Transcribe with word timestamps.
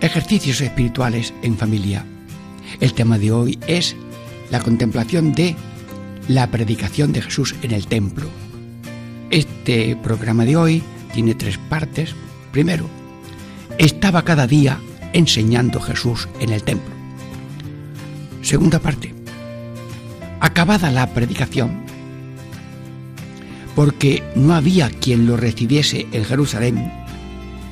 Ejercicios 0.00 0.62
espirituales 0.62 1.34
en 1.42 1.58
familia. 1.58 2.06
El 2.80 2.94
tema 2.94 3.18
de 3.18 3.32
hoy 3.32 3.58
es 3.66 3.94
la 4.50 4.60
contemplación 4.60 5.34
de 5.34 5.54
la 6.26 6.50
predicación 6.50 7.12
de 7.12 7.20
Jesús 7.20 7.54
en 7.60 7.72
el 7.72 7.86
templo. 7.86 8.26
Este 9.28 9.96
programa 9.96 10.46
de 10.46 10.56
hoy 10.56 10.82
tiene 11.12 11.34
tres 11.34 11.58
partes. 11.58 12.14
Primero, 12.50 12.88
estaba 13.76 14.24
cada 14.24 14.46
día 14.46 14.80
enseñando 15.12 15.80
Jesús 15.80 16.30
en 16.40 16.50
el 16.50 16.62
templo. 16.62 16.94
Segunda 18.40 18.78
parte, 18.78 19.12
acabada 20.40 20.90
la 20.90 21.12
predicación, 21.12 21.82
porque 23.76 24.22
no 24.34 24.54
había 24.54 24.88
quien 24.88 25.26
lo 25.26 25.36
recibiese 25.36 26.06
en 26.10 26.24
Jerusalén, 26.24 26.90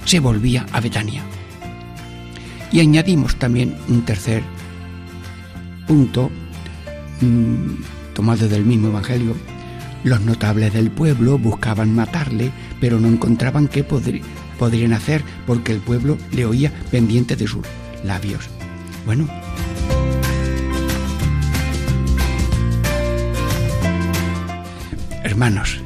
se 0.04 0.20
volvía 0.20 0.66
a 0.72 0.80
Betania. 0.80 1.22
Y 2.70 2.80
añadimos 2.80 3.36
también 3.36 3.76
un 3.88 4.04
tercer 4.04 4.42
punto, 5.86 6.30
mm, 7.20 8.14
tomado 8.14 8.48
del 8.48 8.64
mismo 8.64 8.88
Evangelio. 8.88 9.34
Los 10.04 10.20
notables 10.20 10.72
del 10.72 10.90
pueblo 10.90 11.38
buscaban 11.38 11.94
matarle, 11.94 12.52
pero 12.80 13.00
no 13.00 13.08
encontraban 13.08 13.68
qué 13.68 13.84
podrían 13.84 14.92
hacer 14.92 15.24
porque 15.46 15.72
el 15.72 15.80
pueblo 15.80 16.18
le 16.32 16.44
oía 16.44 16.72
pendiente 16.90 17.36
de 17.36 17.48
sus 17.48 17.66
labios. 18.04 18.48
Bueno, 19.06 19.28
hermanos, 25.24 25.80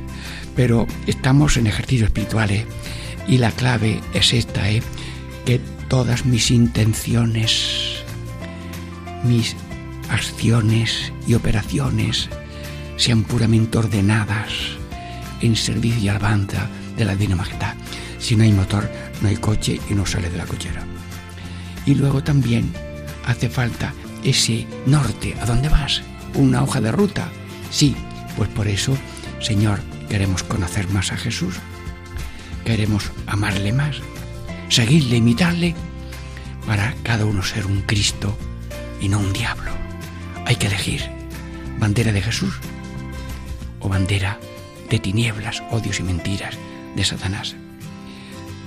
pero 0.57 0.87
estamos 1.07 1.57
en 1.57 1.67
ejercicios 1.67 2.09
espirituales 2.09 2.65
y 3.29 3.39
la 3.39 3.51
clave 3.53 4.01
es 4.15 4.33
esta, 4.33 4.71
¿eh? 4.71 4.83
que 5.45 5.61
todas 5.93 6.25
mis 6.25 6.51
intenciones, 6.51 8.03
mis 9.25 9.55
acciones 10.09 11.13
y 11.27 11.35
operaciones 11.35 12.31
sean 12.97 13.25
puramente 13.25 13.77
ordenadas 13.77 14.49
en 15.43 15.55
servicio 15.55 16.01
y 16.01 16.09
alabanza 16.09 16.71
de 16.97 17.05
la 17.05 17.15
Divina 17.15 17.37
Majestad. 17.37 17.75
Si 18.19 18.37
no 18.37 18.45
hay 18.45 18.53
motor, 18.53 18.91
no 19.21 19.29
hay 19.29 19.37
coche 19.37 19.83
y 19.91 19.93
no 19.93 20.07
sale 20.07 20.31
de 20.31 20.39
la 20.39 20.47
cochera. 20.47 20.83
Y 21.85 21.95
luego 21.95 22.25
también 22.25 22.73
hace 23.27 23.51
falta 23.51 23.93
ese 24.25 24.67
norte. 24.87 25.37
¿A 25.43 25.45
dónde 25.45 25.69
vas? 25.69 26.01
¿Una 26.33 26.63
hoja 26.63 26.81
de 26.81 26.91
ruta? 26.91 27.29
Sí, 27.71 27.95
pues 28.39 28.49
por 28.49 28.67
eso, 28.67 28.97
Señor, 29.43 29.79
queremos 30.09 30.43
conocer 30.43 30.89
más 30.89 31.13
a 31.13 31.19
Jesús. 31.19 31.57
Queremos 32.65 33.11
amarle 33.27 33.75
más 33.75 34.01
seguirle, 34.73 35.19
imitarle, 35.19 35.75
para 36.67 36.95
cada 37.03 37.25
uno 37.25 37.43
ser 37.43 37.67
un 37.67 37.83
Cristo 37.83 38.37
y 39.01 39.09
no 39.09 39.19
un 39.19 39.33
diablo. 39.33 39.71
Hay 40.47 40.57
que 40.57 40.67
elegir 40.67 41.03
bandera 41.79 42.13
de 42.13 42.23
Jesús 42.23 42.55
o 43.81 43.89
bandera 43.89 44.39
de 44.89 44.99
tinieblas, 44.99 45.63
odios 45.71 46.01
y 46.01 46.03
mentiras 46.03 46.57
de 46.95 47.05
Satanás. 47.05 47.57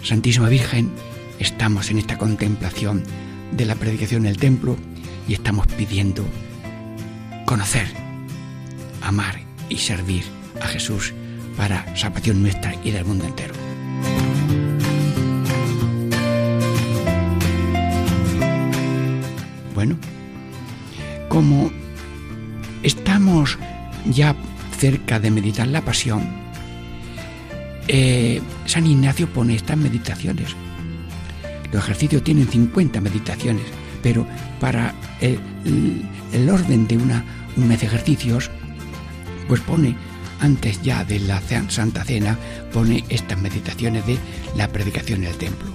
Santísima 0.03 0.50
Virgen, 0.50 0.91
estamos 1.39 1.89
en 1.89 2.00
esta 2.00 2.17
contemplación 2.17 3.03
de 3.51 3.66
la 3.66 3.75
predicación 3.75 4.25
en 4.25 4.31
el 4.31 4.38
templo 4.38 4.78
y 5.28 5.34
estamos 5.34 5.67
pidiendo 5.67 6.25
conocer, 7.45 7.88
amar 9.01 9.39
y 9.69 9.78
servir 9.78 10.23
a 10.61 10.67
Jesús 10.67 11.13
para 11.57 11.95
salvación 11.95 12.41
nuestra 12.41 12.75
y 12.84 12.91
del 12.91 13.05
mundo 13.05 13.25
entero. 13.25 13.64
Como 21.35 21.69
estamos 22.81 23.59
ya 24.06 24.34
cerca 24.79 25.19
de 25.19 25.31
meditar 25.31 25.68
la 25.68 25.81
pasión, 25.81 26.23
eh, 27.90 28.41
San 28.66 28.88
Ignacio 28.88 29.28
pone 29.28 29.53
estas 29.53 29.75
meditaciones. 29.75 30.56
Los 31.73 31.84
ejercicios 31.84 32.23
tienen 32.23 32.47
50 32.47 33.01
meditaciones, 33.01 33.66
pero 34.01 34.25
para 34.62 34.96
el, 35.19 35.41
orden 36.50 36.88
de 36.88 36.97
una, 37.00 37.25
un 37.57 37.67
mes 37.67 37.81
de 37.81 37.88
ejercicios, 37.88 38.50
pues 39.50 39.59
pone, 39.59 39.94
antes 40.40 40.81
ya 40.84 41.03
de 41.03 41.19
la 41.19 41.41
Santa 41.67 42.06
Cena, 42.06 42.40
pone 42.72 43.03
estas 43.09 43.38
meditaciones 43.41 44.06
de 44.06 44.17
la 44.56 44.69
predicación 44.69 45.23
en 45.23 45.31
el 45.31 45.35
templo. 45.35 45.67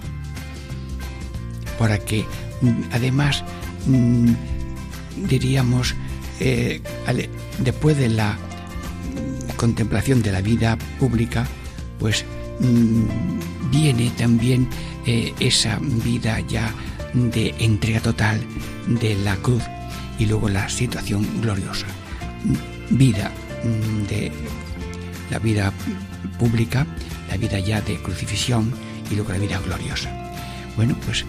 Para 1.78 1.98
que 1.98 2.25
además 2.92 3.44
Mm, 3.87 4.34
diríamos, 5.16 5.94
eh, 6.41 6.81
después 7.59 7.97
de 7.97 8.09
la 8.09 8.38
contemplación 9.56 10.22
de 10.22 10.32
la 10.32 10.41
vida 10.41 10.78
pública, 10.98 11.47
pues 11.98 12.25
mm, 12.60 13.71
viene 13.71 14.10
también 14.16 14.69
eh, 15.06 15.34
esa 15.41 15.78
vida 15.81 16.41
ya 16.41 16.72
de 17.15 17.54
entrega 17.59 18.00
total 18.00 18.41
de 18.87 19.16
la 19.16 19.37
cruz 19.37 19.62
y 20.19 20.26
luego 20.26 20.48
la 20.48 20.69
situación 20.69 21.27
gloriosa. 21.41 21.87
Vida 22.91 23.31
mm, 23.65 24.06
de 24.06 24.32
la 25.31 25.38
vida 25.38 25.72
pública, 26.38 26.87
la 27.28 27.37
vida 27.37 27.59
ya 27.59 27.81
de 27.81 27.97
crucifixión 28.00 28.72
y 29.10 29.15
luego 29.15 29.32
la 29.32 29.38
vida 29.38 29.60
gloriosa. 29.60 30.10
Bueno, 30.77 30.97
pues 31.04 31.25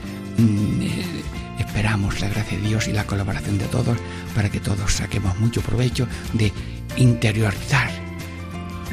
Esperamos 1.59 2.19
la 2.19 2.29
gracia 2.29 2.57
de 2.57 2.67
Dios 2.67 2.87
y 2.87 2.93
la 2.93 3.05
colaboración 3.05 3.57
de 3.57 3.65
todos 3.65 3.97
para 4.35 4.49
que 4.49 4.59
todos 4.59 4.93
saquemos 4.93 5.39
mucho 5.39 5.61
provecho 5.61 6.07
de 6.33 6.51
interiorizar 6.97 7.89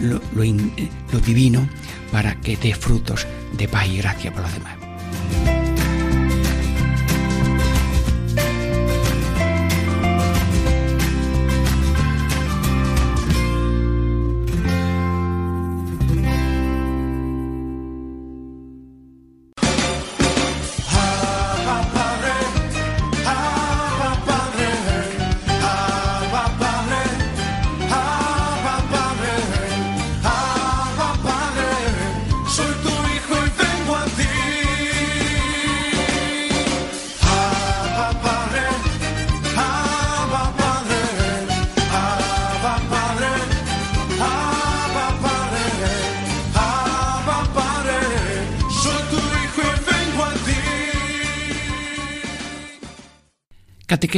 lo, 0.00 0.21
lo 0.34 1.21
divino 1.21 1.69
para 2.12 2.41
que 2.41 2.56
dé 2.56 2.75
frutos 2.75 3.26
de 3.56 3.69
paz 3.69 3.87
y 3.88 3.99
gracia 3.99 4.32
para 4.32 4.47
los 4.47 4.54
demás. 4.54 5.47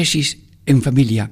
Catequesis 0.01 0.39
en 0.65 0.81
familia, 0.81 1.31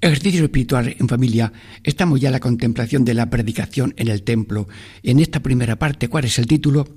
ejercicio 0.00 0.42
espiritual 0.42 0.96
en 0.98 1.06
familia. 1.06 1.52
Estamos 1.84 2.18
ya 2.18 2.28
en 2.28 2.32
la 2.32 2.40
contemplación 2.40 3.04
de 3.04 3.12
la 3.12 3.28
predicación 3.28 3.92
en 3.98 4.08
el 4.08 4.22
templo. 4.22 4.68
En 5.02 5.20
esta 5.20 5.40
primera 5.40 5.76
parte, 5.76 6.08
¿cuál 6.08 6.24
es 6.24 6.38
el 6.38 6.46
título? 6.46 6.88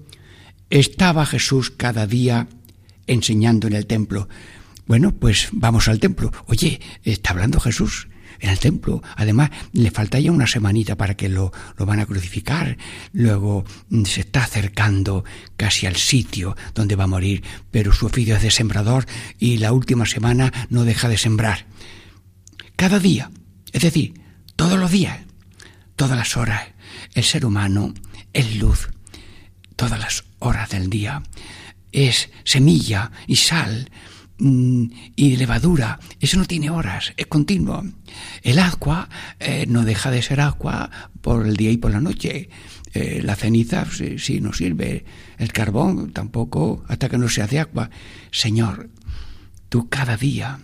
Estaba 0.70 1.26
Jesús 1.26 1.72
cada 1.72 2.08
día 2.08 2.48
enseñando 3.06 3.68
en 3.68 3.74
el 3.74 3.86
templo. 3.86 4.30
Bueno, 4.88 5.14
pues 5.14 5.50
vamos 5.52 5.90
al 5.90 6.00
templo. 6.00 6.32
Oye, 6.48 6.80
¿está 7.04 7.32
hablando 7.32 7.60
Jesús? 7.60 8.08
En 8.40 8.50
el 8.50 8.60
templo. 8.60 9.02
Además, 9.16 9.50
le 9.74 9.92
falta 9.92 10.20
ya 10.20 10.32
una 10.32 10.48
semanita 10.48 10.96
para 10.96 11.16
que 11.16 11.30
lo, 11.30 11.52
lo 11.78 11.86
van 11.86 12.00
a 12.00 12.06
crucificar. 12.06 12.78
Luego 13.14 13.66
mm, 13.90 14.04
se 14.06 14.22
está 14.22 14.44
acercando 14.44 15.24
casi 15.58 15.86
al 15.86 15.96
sitio 15.96 16.56
donde 16.74 16.96
va 16.96 17.06
a 17.06 17.08
morir, 17.08 17.44
pero 17.72 17.94
su 17.94 18.06
oficio 18.06 18.36
es 18.36 18.42
de 18.42 18.52
sembrador 18.52 19.06
y 19.38 19.58
la 19.58 19.74
última 19.74 20.06
semana 20.06 20.52
no 20.70 20.84
deja 20.84 21.10
de 21.10 21.18
sembrar. 21.18 21.66
Cada 22.76 23.00
día, 23.00 23.32
es 23.72 23.82
decir, 23.82 24.14
todos 24.56 24.80
los 24.80 24.92
días, 24.92 25.20
todas 25.96 26.18
las 26.18 26.38
horas, 26.38 26.70
el 27.14 27.24
ser 27.24 27.46
humano 27.46 27.94
es 28.34 28.56
luz, 28.56 28.90
todas 29.76 30.00
las 30.00 30.24
horas 30.40 30.70
del 30.70 30.90
día 30.90 31.24
es 31.92 32.30
semilla 32.44 33.12
y 33.28 33.38
sal 33.38 33.90
y 34.40 35.36
levadura. 35.36 36.00
Eso 36.20 36.38
no 36.38 36.46
tiene 36.46 36.70
horas, 36.70 37.14
es 37.18 37.28
continuo. 37.28 37.84
El 38.42 38.60
agua 38.60 39.10
eh, 39.40 39.66
no 39.68 39.84
deja 39.84 40.12
de 40.12 40.22
ser 40.22 40.40
agua 40.42 40.90
por 41.22 41.46
el 41.46 41.58
día 41.58 41.72
y 41.72 41.78
por 41.78 41.92
la 41.92 42.02
noche. 42.02 42.50
Eh, 42.94 43.22
la 43.24 43.36
ceniza 43.36 43.86
sí, 44.18 44.42
no 44.42 44.54
sirve. 44.54 45.06
El 45.38 45.52
carbón 45.52 46.12
tampoco 46.12 46.84
hasta 46.88 47.10
que 47.10 47.18
no 47.18 47.30
se 47.30 47.42
hace 47.42 47.60
agua. 47.60 47.90
Señor, 48.32 48.90
tú 49.68 49.90
cada 49.90 50.18
día 50.18 50.60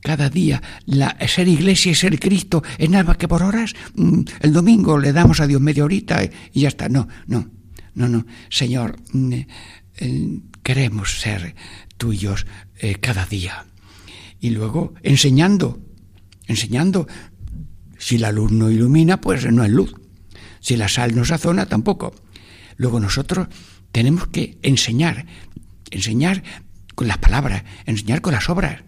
cada 0.00 0.28
día 0.28 0.62
la, 0.84 1.16
ser 1.26 1.48
iglesia 1.48 1.92
y 1.92 1.94
ser 1.94 2.20
Cristo 2.20 2.62
es 2.76 2.90
nada 2.90 3.04
más 3.04 3.16
que 3.16 3.26
por 3.26 3.42
horas. 3.42 3.72
Mm, 3.94 4.20
el 4.40 4.52
domingo 4.52 4.98
le 4.98 5.14
damos 5.14 5.40
a 5.40 5.46
Dios 5.46 5.62
media 5.62 5.82
horita 5.82 6.22
y 6.22 6.60
ya 6.60 6.68
está. 6.68 6.90
No, 6.90 7.08
no, 7.26 7.48
no, 7.94 8.08
no. 8.08 8.26
Señor, 8.50 8.96
mm, 9.12 9.32
eh, 9.96 10.40
queremos 10.62 11.20
ser 11.20 11.54
tuyos 11.96 12.46
eh, 12.76 12.96
cada 12.96 13.26
día. 13.26 13.66
Y 14.40 14.50
luego 14.50 14.94
enseñando, 15.02 15.80
enseñando. 16.46 17.06
Si 17.98 18.18
la 18.18 18.32
luz 18.32 18.52
no 18.52 18.70
ilumina, 18.70 19.20
pues 19.20 19.50
no 19.50 19.64
es 19.64 19.70
luz. 19.70 19.94
Si 20.60 20.76
la 20.76 20.88
sal 20.88 21.14
no 21.14 21.24
sazona, 21.24 21.66
tampoco. 21.66 22.14
Luego 22.76 23.00
nosotros 23.00 23.48
tenemos 23.92 24.26
que 24.26 24.58
enseñar, 24.62 25.26
enseñar 25.90 26.42
con 26.94 27.08
las 27.08 27.18
palabras, 27.18 27.64
enseñar 27.86 28.20
con 28.20 28.34
las 28.34 28.48
obras. 28.48 28.82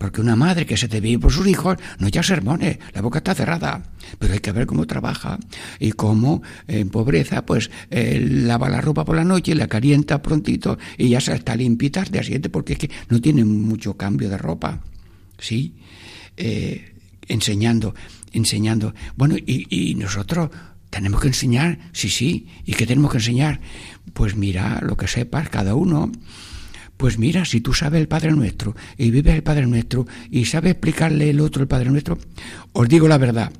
Porque 0.00 0.22
una 0.22 0.34
madre 0.34 0.64
que 0.64 0.78
se 0.78 0.88
te 0.88 1.18
por 1.18 1.30
sus 1.30 1.46
hijos 1.46 1.76
no 1.98 2.08
ya 2.08 2.22
sermones, 2.22 2.78
la 2.94 3.02
boca 3.02 3.18
está 3.18 3.34
cerrada. 3.34 3.82
Pero 4.18 4.32
hay 4.32 4.38
que 4.40 4.50
ver 4.50 4.66
cómo 4.66 4.86
trabaja 4.86 5.38
y 5.78 5.92
cómo 5.92 6.42
en 6.66 6.88
pobreza 6.88 7.44
pues 7.44 7.70
eh, 7.90 8.18
lava 8.18 8.70
la 8.70 8.80
ropa 8.80 9.04
por 9.04 9.14
la 9.14 9.24
noche, 9.24 9.54
la 9.54 9.68
calienta 9.68 10.22
prontito 10.22 10.78
y 10.96 11.10
ya 11.10 11.20
se 11.20 11.34
está 11.34 11.54
limpita 11.54 12.02
de 12.02 12.22
siguiente 12.22 12.48
porque 12.48 12.72
es 12.72 12.78
que 12.78 12.90
no 13.10 13.20
tiene 13.20 13.44
mucho 13.44 13.98
cambio 13.98 14.30
de 14.30 14.38
ropa. 14.38 14.80
¿Sí? 15.38 15.74
Eh, 16.38 16.94
enseñando, 17.28 17.94
enseñando. 18.32 18.94
Bueno, 19.16 19.36
y, 19.36 19.66
y 19.68 19.96
nosotros 19.96 20.48
tenemos 20.88 21.20
que 21.20 21.28
enseñar, 21.28 21.78
sí, 21.92 22.08
sí. 22.08 22.46
¿Y 22.64 22.72
qué 22.72 22.86
tenemos 22.86 23.10
que 23.10 23.18
enseñar? 23.18 23.60
Pues 24.14 24.34
mira, 24.34 24.80
lo 24.80 24.96
que 24.96 25.08
sepas 25.08 25.50
cada 25.50 25.74
uno. 25.74 26.10
Pues 27.00 27.18
mira, 27.18 27.46
si 27.46 27.62
tú 27.62 27.72
sabes 27.72 27.98
el 27.98 28.08
Padre 28.08 28.30
Nuestro 28.32 28.76
y 28.98 29.10
vives 29.10 29.34
el 29.34 29.42
Padre 29.42 29.66
Nuestro 29.66 30.06
y 30.30 30.44
sabes 30.44 30.72
explicarle 30.72 31.30
el 31.30 31.40
otro 31.40 31.62
el 31.62 31.66
Padre 31.66 31.88
Nuestro, 31.88 32.18
os 32.72 32.88
digo 32.90 33.08
la 33.08 33.16
verdad, 33.16 33.50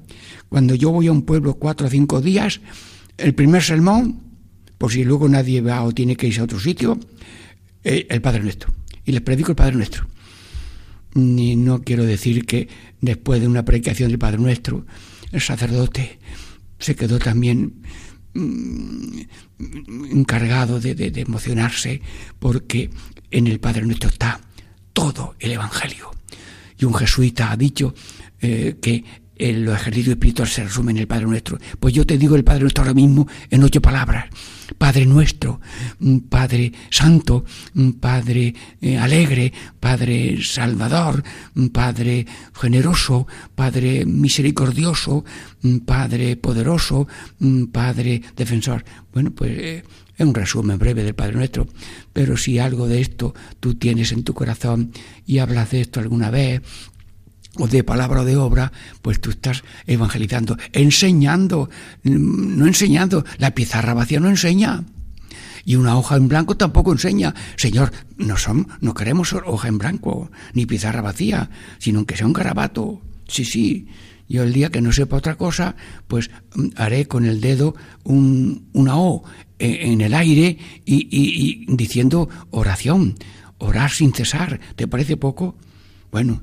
cuando 0.50 0.74
yo 0.74 0.90
voy 0.90 1.06
a 1.06 1.12
un 1.12 1.22
pueblo 1.22 1.54
cuatro 1.54 1.86
o 1.86 1.90
cinco 1.90 2.20
días, 2.20 2.60
el 3.16 3.34
primer 3.34 3.62
sermón, 3.62 4.20
por 4.76 4.92
si 4.92 5.04
luego 5.04 5.26
nadie 5.26 5.62
va 5.62 5.82
o 5.84 5.92
tiene 5.92 6.16
que 6.16 6.26
irse 6.26 6.42
a 6.42 6.44
otro 6.44 6.60
sitio, 6.60 7.00
eh, 7.82 8.06
el 8.10 8.20
Padre 8.20 8.42
Nuestro. 8.42 8.74
Y 9.06 9.12
les 9.12 9.22
predico 9.22 9.52
el 9.52 9.56
Padre 9.56 9.76
Nuestro. 9.76 10.06
Y 11.14 11.56
no 11.56 11.80
quiero 11.80 12.04
decir 12.04 12.44
que 12.44 12.68
después 13.00 13.40
de 13.40 13.48
una 13.48 13.64
predicación 13.64 14.10
del 14.10 14.18
Padre 14.18 14.36
Nuestro, 14.36 14.84
el 15.32 15.40
sacerdote 15.40 16.18
se 16.78 16.94
quedó 16.94 17.18
también 17.18 17.84
encargado 20.10 20.80
de, 20.80 20.94
de, 20.94 21.20
emocionarse 21.20 22.00
porque 22.38 22.90
en 23.30 23.46
el 23.46 23.60
Padre 23.60 23.82
Nuestro 23.82 24.10
está 24.10 24.40
todo 24.92 25.34
el 25.38 25.52
Evangelio. 25.52 26.10
Y 26.78 26.84
un 26.84 26.94
jesuita 26.94 27.50
ha 27.50 27.56
dicho 27.56 27.94
eh, 28.40 28.76
que 28.80 29.04
el, 29.40 29.64
los 29.64 29.74
ejercicios 29.74 30.12
espirituales 30.12 30.54
se 30.54 30.64
resumen 30.64 30.96
en 30.96 31.02
el 31.02 31.08
Padre 31.08 31.26
Nuestro. 31.26 31.58
Pues 31.78 31.94
yo 31.94 32.06
te 32.06 32.18
digo 32.18 32.36
el 32.36 32.44
Padre 32.44 32.60
Nuestro 32.60 32.82
ahora 32.82 32.94
mismo 32.94 33.26
en 33.50 33.62
ocho 33.62 33.80
palabras. 33.80 34.26
Padre 34.78 35.06
nuestro, 35.06 35.60
Padre 36.28 36.72
Santo, 36.90 37.44
Padre 37.98 38.54
eh, 38.80 38.98
alegre, 38.98 39.52
Padre 39.78 40.38
Salvador, 40.42 41.22
Padre 41.72 42.26
generoso, 42.54 43.26
Padre 43.54 44.04
misericordioso, 44.06 45.24
Padre 45.84 46.36
poderoso, 46.36 47.08
Padre 47.72 48.22
defensor. 48.36 48.84
Bueno, 49.12 49.32
pues 49.32 49.50
eh, 49.58 49.84
es 50.16 50.26
un 50.26 50.34
resumen 50.34 50.78
breve 50.78 51.02
del 51.02 51.14
Padre 51.14 51.34
Nuestro, 51.34 51.66
pero 52.12 52.36
si 52.36 52.58
algo 52.58 52.86
de 52.86 53.00
esto 53.00 53.34
tú 53.58 53.74
tienes 53.74 54.12
en 54.12 54.22
tu 54.22 54.34
corazón 54.34 54.92
y 55.26 55.38
hablas 55.38 55.70
de 55.70 55.80
esto 55.80 55.98
alguna 56.00 56.30
vez, 56.30 56.62
o 57.56 57.66
de 57.66 57.84
palabra 57.84 58.20
o 58.20 58.24
de 58.24 58.36
obra, 58.36 58.72
pues 59.02 59.20
tú 59.20 59.30
estás 59.30 59.64
evangelizando, 59.86 60.56
enseñando, 60.72 61.70
no 62.04 62.66
enseñando, 62.66 63.24
la 63.38 63.54
pizarra 63.54 63.94
vacía 63.94 64.20
no 64.20 64.28
enseña. 64.28 64.84
Y 65.64 65.76
una 65.76 65.96
hoja 65.96 66.16
en 66.16 66.28
blanco 66.28 66.56
tampoco 66.56 66.92
enseña. 66.92 67.34
Señor, 67.56 67.92
no, 68.16 68.36
son, 68.38 68.66
no 68.80 68.94
queremos 68.94 69.32
hoja 69.32 69.68
en 69.68 69.78
blanco, 69.78 70.30
ni 70.54 70.64
pizarra 70.64 71.02
vacía, 71.02 71.50
sino 71.78 72.06
que 72.06 72.16
sea 72.16 72.26
un 72.26 72.32
garabato. 72.32 73.02
Sí, 73.28 73.44
sí, 73.44 73.86
yo 74.28 74.44
el 74.44 74.52
día 74.52 74.70
que 74.70 74.80
no 74.80 74.92
sepa 74.92 75.16
otra 75.16 75.34
cosa, 75.34 75.74
pues 76.06 76.30
mm, 76.54 76.68
haré 76.76 77.06
con 77.06 77.26
el 77.26 77.40
dedo 77.40 77.74
un, 78.04 78.68
una 78.72 78.96
O 78.96 79.24
en 79.58 80.00
el 80.00 80.14
aire 80.14 80.56
y, 80.86 81.66
diciendo 81.68 82.30
oración, 82.50 83.16
orar 83.58 83.90
sin 83.90 84.12
cesar. 84.12 84.58
¿Te 84.74 84.88
parece 84.88 85.18
poco? 85.18 85.54
Bueno, 86.10 86.42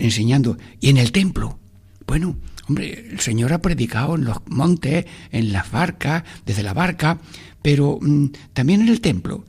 enseñando. 0.00 0.58
Y 0.80 0.88
en 0.88 0.96
el 0.96 1.12
templo. 1.12 1.58
Bueno, 2.06 2.36
hombre, 2.68 3.08
el 3.10 3.20
Señor 3.20 3.52
ha 3.52 3.62
predicado 3.62 4.16
en 4.16 4.24
los 4.24 4.38
montes, 4.46 5.06
en 5.30 5.52
las 5.52 5.70
barcas, 5.70 6.24
desde 6.44 6.62
la 6.62 6.74
barca, 6.74 7.20
pero 7.62 7.98
mm, 8.00 8.26
también 8.52 8.80
en 8.80 8.88
el 8.88 9.00
templo. 9.00 9.44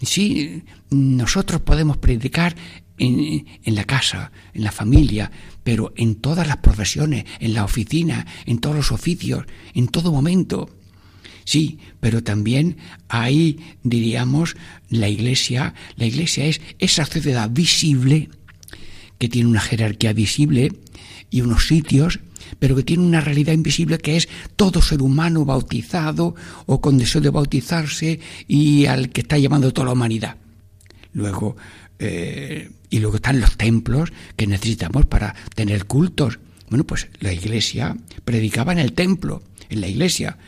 Sí, 0.00 0.62
nosotros 0.90 1.60
podemos 1.62 1.96
predicar 1.96 2.54
en, 2.98 3.46
en, 3.62 3.74
la 3.74 3.84
casa, 3.84 4.30
en 4.54 4.64
la 4.64 4.72
familia, 4.72 5.30
pero 5.62 5.92
en 5.96 6.16
todas 6.16 6.46
las 6.46 6.58
profesiones, 6.58 7.24
en 7.40 7.54
la 7.54 7.64
oficina, 7.64 8.26
en 8.46 8.58
todos 8.58 8.76
los 8.76 8.92
oficios, 8.92 9.44
en 9.74 9.88
todo 9.88 10.12
momento. 10.12 10.70
Sí, 11.44 11.78
pero 12.00 12.22
también 12.22 12.76
hay, 13.08 13.60
diríamos, 13.84 14.56
la 14.90 15.08
iglesia. 15.08 15.74
La 15.96 16.06
iglesia 16.06 16.44
es 16.46 16.60
esa 16.78 17.06
sociedad 17.06 17.48
visible 17.50 18.30
que 19.18 19.28
tiene 19.28 19.48
una 19.48 19.60
jerarquía 19.60 20.12
visible 20.12 20.72
y 21.30 21.40
unos 21.40 21.66
sitios, 21.66 22.20
pero 22.58 22.76
que 22.76 22.82
tiene 22.82 23.02
una 23.02 23.20
realidad 23.20 23.52
invisible 23.52 23.98
que 23.98 24.16
es 24.16 24.28
todo 24.56 24.82
ser 24.82 25.02
humano 25.02 25.44
bautizado 25.44 26.34
o 26.66 26.80
con 26.80 26.98
deseo 26.98 27.20
de 27.20 27.30
bautizarse 27.30 28.20
y 28.46 28.86
al 28.86 29.10
que 29.10 29.22
está 29.22 29.38
llamando 29.38 29.72
toda 29.72 29.86
la 29.86 29.92
humanidad. 29.92 30.36
Luego, 31.12 31.56
eh, 31.98 32.70
y 32.90 32.98
luego 33.00 33.16
están 33.16 33.40
los 33.40 33.56
templos 33.56 34.12
que 34.36 34.46
necesitamos 34.46 35.06
para 35.06 35.34
tener 35.54 35.86
cultos. 35.86 36.38
Bueno, 36.68 36.84
pues 36.84 37.08
la 37.20 37.32
iglesia 37.32 37.96
predicaba 38.24 38.72
en 38.72 38.78
el 38.78 38.92
templo, 38.92 39.42
en 39.68 39.80
la 39.80 39.88
iglesia, 39.88 40.38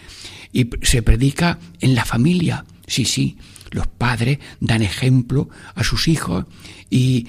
y 0.52 0.68
se 0.82 1.02
predica 1.02 1.58
en 1.80 1.94
la 1.94 2.04
familia. 2.04 2.64
Sí, 2.86 3.04
sí, 3.04 3.38
los 3.70 3.86
padres 3.86 4.38
dan 4.60 4.82
ejemplo 4.82 5.48
a 5.74 5.84
sus 5.84 6.08
hijos 6.08 6.46
y, 6.90 7.26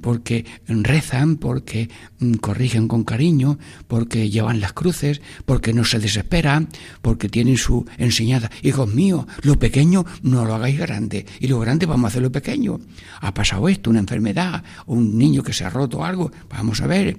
porque 0.00 0.44
rezan, 0.66 1.36
porque 1.36 1.90
mm, 2.18 2.34
corrigen 2.34 2.88
con 2.88 3.04
cariño, 3.04 3.58
porque 3.86 4.30
llevan 4.30 4.60
las 4.60 4.72
cruces, 4.72 5.20
porque 5.44 5.72
no 5.72 5.84
se 5.84 5.98
desesperan, 5.98 6.68
porque 7.02 7.28
tienen 7.28 7.56
su 7.56 7.86
enseñanza. 7.98 8.50
Hijos 8.62 8.92
míos, 8.92 9.26
lo 9.42 9.58
pequeño 9.58 10.06
no 10.22 10.44
lo 10.44 10.54
hagáis 10.54 10.78
grande 10.78 11.26
y 11.40 11.48
lo 11.48 11.60
grande 11.60 11.86
vamos 11.86 12.04
a 12.06 12.08
hacerlo 12.08 12.32
pequeño. 12.32 12.80
Ha 13.20 13.34
pasado 13.34 13.68
esto, 13.68 13.90
una 13.90 14.00
enfermedad, 14.00 14.64
un 14.86 15.18
niño 15.18 15.42
que 15.42 15.52
se 15.52 15.64
ha 15.64 15.70
roto 15.70 16.04
algo, 16.04 16.32
vamos 16.48 16.80
a 16.80 16.86
ver. 16.86 17.18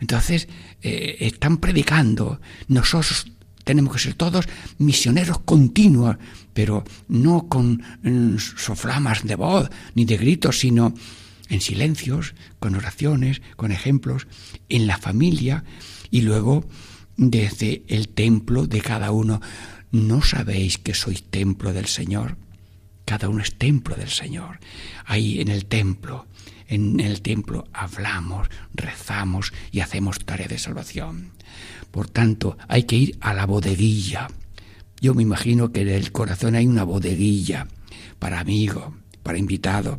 Entonces, 0.00 0.48
eh, 0.82 1.16
están 1.20 1.56
predicando. 1.56 2.40
Nosotros 2.68 3.26
tenemos 3.64 3.94
que 3.94 3.98
ser 3.98 4.14
todos 4.14 4.46
misioneros 4.78 5.40
continuos, 5.40 6.16
pero 6.56 6.84
no 7.06 7.48
con 7.48 7.82
mm, 8.02 8.38
soflamas 8.38 9.24
de 9.24 9.34
voz 9.36 9.68
ni 9.94 10.06
de 10.06 10.16
gritos, 10.16 10.60
sino 10.60 10.94
en 11.50 11.60
silencios, 11.60 12.34
con 12.58 12.74
oraciones, 12.74 13.42
con 13.56 13.72
ejemplos, 13.72 14.26
en 14.70 14.86
la 14.86 14.96
familia 14.96 15.64
y 16.10 16.22
luego 16.22 16.64
desde 17.18 17.84
el 17.88 18.08
templo 18.08 18.66
de 18.66 18.80
cada 18.80 19.10
uno. 19.10 19.42
¿No 19.92 20.22
sabéis 20.22 20.78
que 20.78 20.94
sois 20.94 21.24
templo 21.24 21.74
del 21.74 21.88
Señor? 21.88 22.38
Cada 23.04 23.28
uno 23.28 23.42
es 23.42 23.58
templo 23.58 23.94
del 23.94 24.08
Señor. 24.08 24.58
Ahí 25.04 25.42
en 25.42 25.48
el 25.48 25.66
templo, 25.66 26.26
en 26.68 27.00
el 27.00 27.20
templo 27.20 27.68
hablamos, 27.74 28.48
rezamos 28.72 29.52
y 29.72 29.80
hacemos 29.80 30.24
tarea 30.24 30.48
de 30.48 30.58
salvación. 30.58 31.32
Por 31.90 32.08
tanto, 32.08 32.56
hay 32.66 32.84
que 32.84 32.96
ir 32.96 33.18
a 33.20 33.34
la 33.34 33.44
bodeguilla. 33.44 34.28
Yo 35.00 35.14
me 35.14 35.22
imagino 35.22 35.72
que 35.72 35.82
en 35.82 35.88
el 35.88 36.12
corazón 36.12 36.54
hay 36.54 36.66
una 36.66 36.84
bodeguilla 36.84 37.66
para 38.18 38.40
amigos, 38.40 38.94
para 39.22 39.38
invitados. 39.38 39.98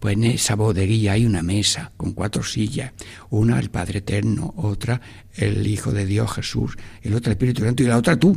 Pues 0.00 0.16
en 0.16 0.24
esa 0.24 0.54
bodeguilla 0.54 1.12
hay 1.12 1.26
una 1.26 1.42
mesa 1.42 1.92
con 1.96 2.12
cuatro 2.12 2.42
sillas, 2.42 2.92
una 3.30 3.58
el 3.58 3.70
Padre 3.70 3.98
Eterno, 3.98 4.54
otra 4.56 5.00
el 5.34 5.66
Hijo 5.66 5.92
de 5.92 6.06
Dios 6.06 6.32
Jesús, 6.32 6.76
el 7.02 7.14
otro 7.14 7.30
el 7.30 7.36
Espíritu 7.36 7.62
Santo 7.64 7.82
y 7.82 7.86
la 7.86 7.96
otra 7.96 8.18
tú. 8.18 8.36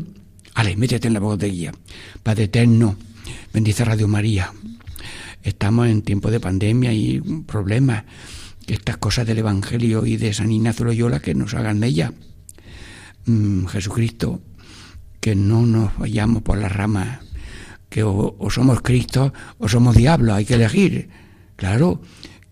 Ale, 0.56 0.76
métete 0.76 1.08
en 1.08 1.14
la 1.14 1.20
bodeguilla. 1.20 1.72
Padre 2.24 2.46
Eterno, 2.46 2.96
bendice 3.54 3.86
Radio 3.86 4.08
María. 4.08 4.52
Estamos 5.44 5.88
en 5.88 6.02
tiempo 6.02 6.32
de 6.32 6.40
pandemia 6.40 6.92
y 6.92 7.22
problemas. 7.46 8.04
Estas 8.68 8.98
cosas 8.98 9.26
del 9.26 9.40
Evangelio 9.40 10.06
y 10.06 10.18
de 10.18 10.34
San 10.34 10.52
Ignacio 10.52 10.86
Loyola 10.86 11.20
que 11.20 11.34
nos 11.34 11.54
hagan 11.54 11.80
de 11.80 11.88
ella. 11.88 12.14
Mm, 13.26 13.66
Jesucristo, 13.66 14.42
que 15.20 15.36
no 15.36 15.66
nos 15.66 15.98
vayamos 15.98 16.44
por 16.44 16.58
las 16.58 16.72
ramas 16.72 17.20
que 17.90 18.04
o, 18.04 18.36
somos 18.50 18.82
Cristo 18.82 19.34
o 19.58 19.68
somos 19.68 19.96
diablo, 19.96 20.34
hay 20.34 20.46
que 20.46 20.54
elegir. 20.54 21.10
Claro 21.56 22.02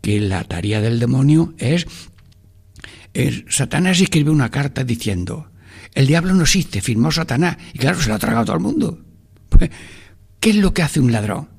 que 0.01 0.19
la 0.19 0.43
tarea 0.43 0.81
del 0.81 0.99
demonio 0.99 1.53
es, 1.57 1.85
Satanás 3.49 4.01
escribe 4.01 4.31
una 4.31 4.49
carta 4.49 4.83
diciendo, 4.83 5.51
el 5.93 6.07
diablo 6.07 6.33
no 6.33 6.43
existe, 6.43 6.81
firmó 6.81 7.11
Satanás, 7.11 7.57
y 7.73 7.79
claro, 7.79 8.01
se 8.01 8.09
lo 8.09 8.15
ha 8.15 8.19
tragado 8.19 8.45
todo 8.45 8.57
el 8.57 8.63
mundo. 8.63 8.99
Pues, 9.49 9.69
¿Qué 10.39 10.51
es 10.51 10.55
lo 10.57 10.73
que 10.73 10.83
hace 10.83 10.99
un 10.99 11.11
ladrón? 11.11 11.49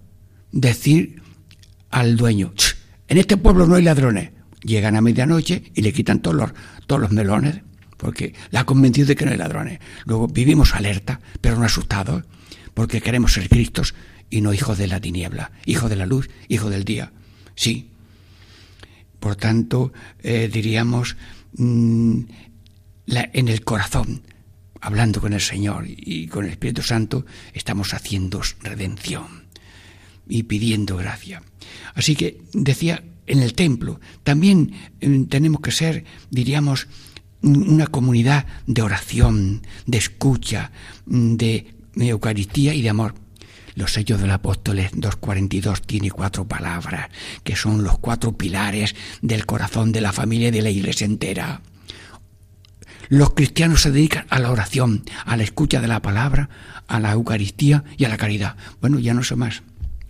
Decir 0.52 1.22
al 1.90 2.16
dueño, 2.16 2.52
en 3.08 3.18
este 3.18 3.36
pueblo 3.36 3.66
no 3.66 3.76
hay 3.76 3.82
ladrones. 3.82 4.30
Llegan 4.62 4.96
a 4.96 5.00
medianoche 5.00 5.70
y 5.74 5.82
le 5.82 5.92
quitan 5.92 6.20
todos 6.20 6.36
los, 6.36 6.50
todos 6.86 7.00
los 7.00 7.12
melones, 7.12 7.62
porque 7.98 8.32
la 8.50 8.60
ha 8.60 8.64
convencido 8.64 9.08
de 9.08 9.16
que 9.16 9.26
no 9.26 9.32
hay 9.32 9.36
ladrones. 9.36 9.80
Luego 10.06 10.28
vivimos 10.28 10.74
alerta, 10.74 11.20
pero 11.42 11.58
no 11.58 11.66
asustados 11.66 12.24
porque 12.72 13.02
queremos 13.02 13.32
ser 13.34 13.48
Cristos 13.48 13.94
y 14.30 14.40
no 14.40 14.54
hijos 14.54 14.78
de 14.78 14.86
la 14.86 15.00
tiniebla, 15.00 15.50
hijo 15.66 15.88
de 15.88 15.96
la 15.96 16.06
luz, 16.06 16.30
hijo 16.48 16.70
del 16.70 16.84
día. 16.84 17.12
Sí. 17.56 17.90
Por 19.18 19.34
tanto, 19.34 19.92
eh, 20.22 20.48
diríamos, 20.50 21.16
mm, 21.56 22.20
en 23.08 23.48
el 23.48 23.64
corazón, 23.64 24.22
hablando 24.80 25.20
con 25.20 25.32
el 25.32 25.40
Señor 25.40 25.86
y 25.88 26.28
con 26.28 26.44
el 26.44 26.52
Espíritu 26.52 26.82
Santo, 26.82 27.26
estamos 27.52 27.94
haciendo 27.94 28.42
redención 28.62 29.46
y 30.28 30.44
pidiendo 30.44 30.96
gracia. 30.96 31.42
Así 31.94 32.14
que 32.14 32.40
decía, 32.52 33.02
en 33.26 33.42
el 33.42 33.54
templo 33.54 34.00
también 34.22 34.72
mm, 35.00 35.24
tenemos 35.24 35.60
que 35.62 35.72
ser, 35.72 36.04
diríamos, 36.30 36.86
una 37.42 37.86
comunidad 37.86 38.46
de 38.66 38.82
oración, 38.82 39.62
de 39.86 39.98
escucha, 39.98 40.72
mm, 41.06 41.36
de 41.36 41.74
Eucaristía 41.96 42.74
y 42.74 42.82
de 42.82 42.90
amor. 42.90 43.14
Los 43.78 43.92
sellos 43.92 44.20
del 44.20 44.32
Apóstoles 44.32 44.90
2.42 44.92 45.82
tiene 45.82 46.10
cuatro 46.10 46.48
palabras, 46.48 47.10
que 47.44 47.54
son 47.54 47.84
los 47.84 47.96
cuatro 47.98 48.36
pilares 48.36 48.96
del 49.22 49.46
corazón 49.46 49.92
de 49.92 50.00
la 50.00 50.12
familia 50.12 50.48
y 50.48 50.50
de 50.50 50.62
la 50.62 50.70
iglesia 50.70 51.04
entera. 51.04 51.60
Los 53.08 53.34
cristianos 53.34 53.82
se 53.82 53.92
dedican 53.92 54.26
a 54.30 54.40
la 54.40 54.50
oración, 54.50 55.04
a 55.24 55.36
la 55.36 55.44
escucha 55.44 55.80
de 55.80 55.86
la 55.86 56.02
palabra, 56.02 56.50
a 56.88 56.98
la 56.98 57.12
Eucaristía 57.12 57.84
y 57.96 58.04
a 58.04 58.08
la 58.08 58.16
caridad. 58.16 58.56
Bueno, 58.80 58.98
ya 58.98 59.14
no 59.14 59.22
sé 59.22 59.36
más. 59.36 59.62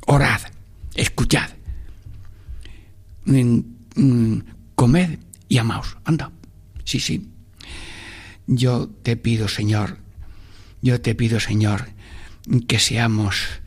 Orad, 0.07 0.41
escuchad, 0.95 1.51
mm, 3.27 3.59
mm, 3.97 4.43
comed 4.75 5.19
y 5.49 5.59
amaos. 5.59 5.99
Anda. 6.05 6.33
Sí, 6.89 7.01
sí. 7.01 7.29
Yo 8.47 8.89
te 8.89 9.19
pido, 9.19 9.47
Señor, 9.47 9.99
yo 10.81 11.03
te 11.03 11.15
pido, 11.15 11.39
Señor, 11.39 11.91
que 12.67 12.79
seamos 12.79 13.61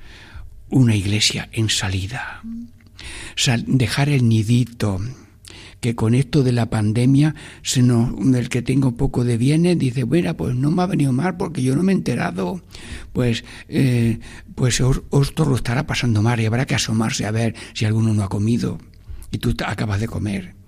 una 0.69 0.95
iglesia 0.95 1.47
en 1.51 1.69
salida. 1.69 2.41
dejar 3.67 4.09
el 4.09 4.27
nidito, 4.27 4.99
que 5.81 5.93
con 5.93 6.15
esto 6.15 6.41
de 6.41 6.51
la 6.51 6.71
pandemia, 6.71 7.35
el 8.33 8.49
que 8.49 8.63
tenga 8.63 8.87
un 8.87 8.97
poco 8.97 9.23
de 9.23 9.37
bienes, 9.37 9.77
dice, 9.77 10.03
bueno, 10.03 10.35
pues 10.35 10.55
no 10.55 10.71
me 10.71 10.81
ha 10.81 10.87
venido 10.87 11.13
mal 11.13 11.37
porque 11.37 11.61
yo 11.61 11.75
no 11.75 11.83
me 11.83 11.91
he 11.91 11.95
enterado. 11.95 12.63
Pues, 13.13 13.43
eh, 13.69 14.17
pues 14.55 14.81
esto 14.81 15.45
lo 15.45 15.55
estará 15.55 15.85
pasando 15.85 16.23
mal 16.23 16.39
y 16.39 16.47
habrá 16.47 16.65
que 16.65 16.73
asomarse 16.73 17.27
a 17.27 17.31
ver 17.31 17.53
si 17.75 17.85
alguno 17.85 18.15
no 18.15 18.23
ha 18.23 18.29
comido 18.29 18.79
y 19.29 19.37
tú 19.37 19.53
acabas 19.63 19.99
de 19.99 20.07
comer. 20.07 20.60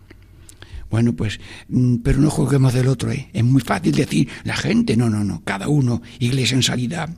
Bueno, 0.94 1.16
pues, 1.16 1.40
mm, 1.70 1.96
pero 2.04 2.20
no 2.20 2.30
juzguemos 2.30 2.72
del 2.72 2.88
otro, 2.88 3.12
¿eh? 3.12 3.28
Es 3.34 3.44
muy 3.44 3.64
fácil 3.64 3.96
decir, 3.96 4.30
la 4.44 4.56
gente, 4.56 4.96
no, 4.96 5.10
no, 5.10 5.24
no, 5.24 5.42
cada 5.44 5.68
uno, 5.68 6.04
iglesia 6.20 6.54
en 6.54 6.62
salida. 6.62 7.10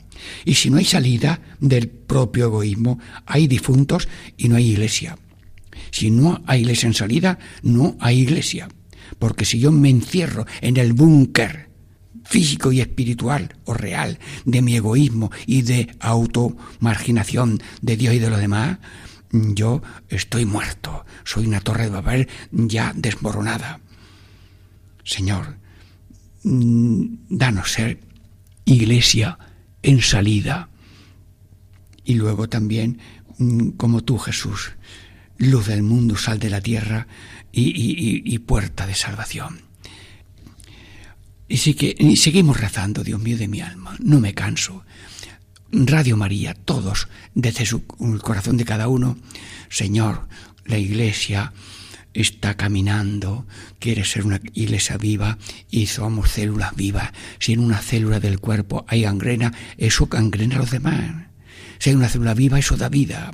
Y 0.46 0.53
si 0.53 0.70
no 0.70 0.77
hay 0.77 0.86
salida 0.86 1.41
del 1.60 1.89
propio 1.89 2.46
egoísmo, 2.46 3.00
hay 3.25 3.48
difuntos 3.48 4.08
y 4.38 4.48
no 4.48 4.55
hay 4.55 4.72
iglesia. 4.72 5.17
Si 5.91 6.10
no 6.10 6.41
hay 6.48 6.62
iglesia 6.62 6.88
en 6.88 6.94
salida, 6.94 7.38
no 7.63 7.98
hay 8.00 8.22
iglesia. 8.22 8.70
Porque 9.20 9.44
si 9.44 9.60
yo 9.60 9.74
me 9.74 9.89
encierro 9.89 10.46
en 10.62 10.77
el 10.77 10.94
búnker 10.94 11.67
físico 12.24 12.72
y 12.72 12.79
espiritual 12.79 13.55
o 13.65 13.74
real 13.74 14.20
de 14.46 14.62
mi 14.62 14.77
egoísmo 14.77 15.32
y 15.48 15.63
de 15.63 15.89
automarginación 16.00 17.62
de 17.82 17.98
Dios 17.98 18.13
y 18.13 18.20
de 18.20 18.29
los 18.29 18.39
demás, 18.39 18.77
yo 19.54 19.82
estoy 20.10 20.46
muerto, 20.46 21.06
soy 21.24 21.48
una 21.48 21.62
torre 21.62 21.86
de 21.86 21.89
Babel 21.89 22.30
ya 22.51 22.94
desmoronada. 22.96 23.80
Señor, 25.04 25.58
mm, 26.44 27.06
danos 27.30 27.72
ser 27.72 28.00
iglesia 28.65 29.38
en 29.84 30.01
salida. 30.01 30.70
Y 32.04 32.15
luego 32.15 32.50
también, 32.50 33.00
mm, 33.38 33.70
como 33.72 34.04
tú, 34.04 34.18
Jesús, 34.18 34.74
luz 35.38 35.68
del 35.68 35.84
mundo, 35.84 36.18
sal 36.18 36.39
de 36.39 36.50
la 36.50 36.62
tierra 36.62 37.08
y, 37.51 38.38
puerta 38.39 38.86
de 38.86 38.96
salvación. 38.96 39.62
Y, 41.48 41.58
sí 41.58 41.74
que, 41.74 41.96
y 41.98 42.18
seguimos 42.18 42.60
rezando, 42.60 43.04
Dios 43.04 43.22
mío 43.22 43.38
de 43.38 43.48
mi 43.48 43.62
alma, 43.62 43.96
no 44.00 44.20
me 44.20 44.34
canso. 44.34 44.84
Radio 45.77 46.15
María, 46.15 46.53
todos, 46.53 47.10
desde 47.34 47.65
su, 47.65 47.84
el 48.00 48.22
corazón 48.22 48.55
de 48.55 48.63
cada 48.63 48.88
uno, 48.88 49.17
Señor, 49.67 50.29
la 50.63 50.77
iglesia 50.77 51.51
está 52.13 52.55
caminando, 52.55 53.46
quiere 53.77 54.05
ser 54.05 54.25
una 54.25 54.39
iglesia 54.53 54.96
viva 54.96 55.38
y 55.70 55.88
somos 55.88 56.32
células 56.32 56.74
vivas. 56.77 57.12
Si 57.39 57.51
en 57.51 57.60
una 57.60 57.79
célula 57.79 58.22
del 58.22 58.39
cuerpo 58.39 58.86
hay 58.88 59.01
gangrena, 59.01 59.53
eso 59.77 60.08
gangrena 60.08 60.55
a 60.55 60.60
los 60.60 60.72
demás. 60.72 61.27
Si 61.79 61.89
hay 61.89 61.98
una 61.98 62.08
célula 62.08 62.34
viva, 62.34 62.58
eso 62.58 62.77
da 62.77 62.88
vida. 62.88 63.32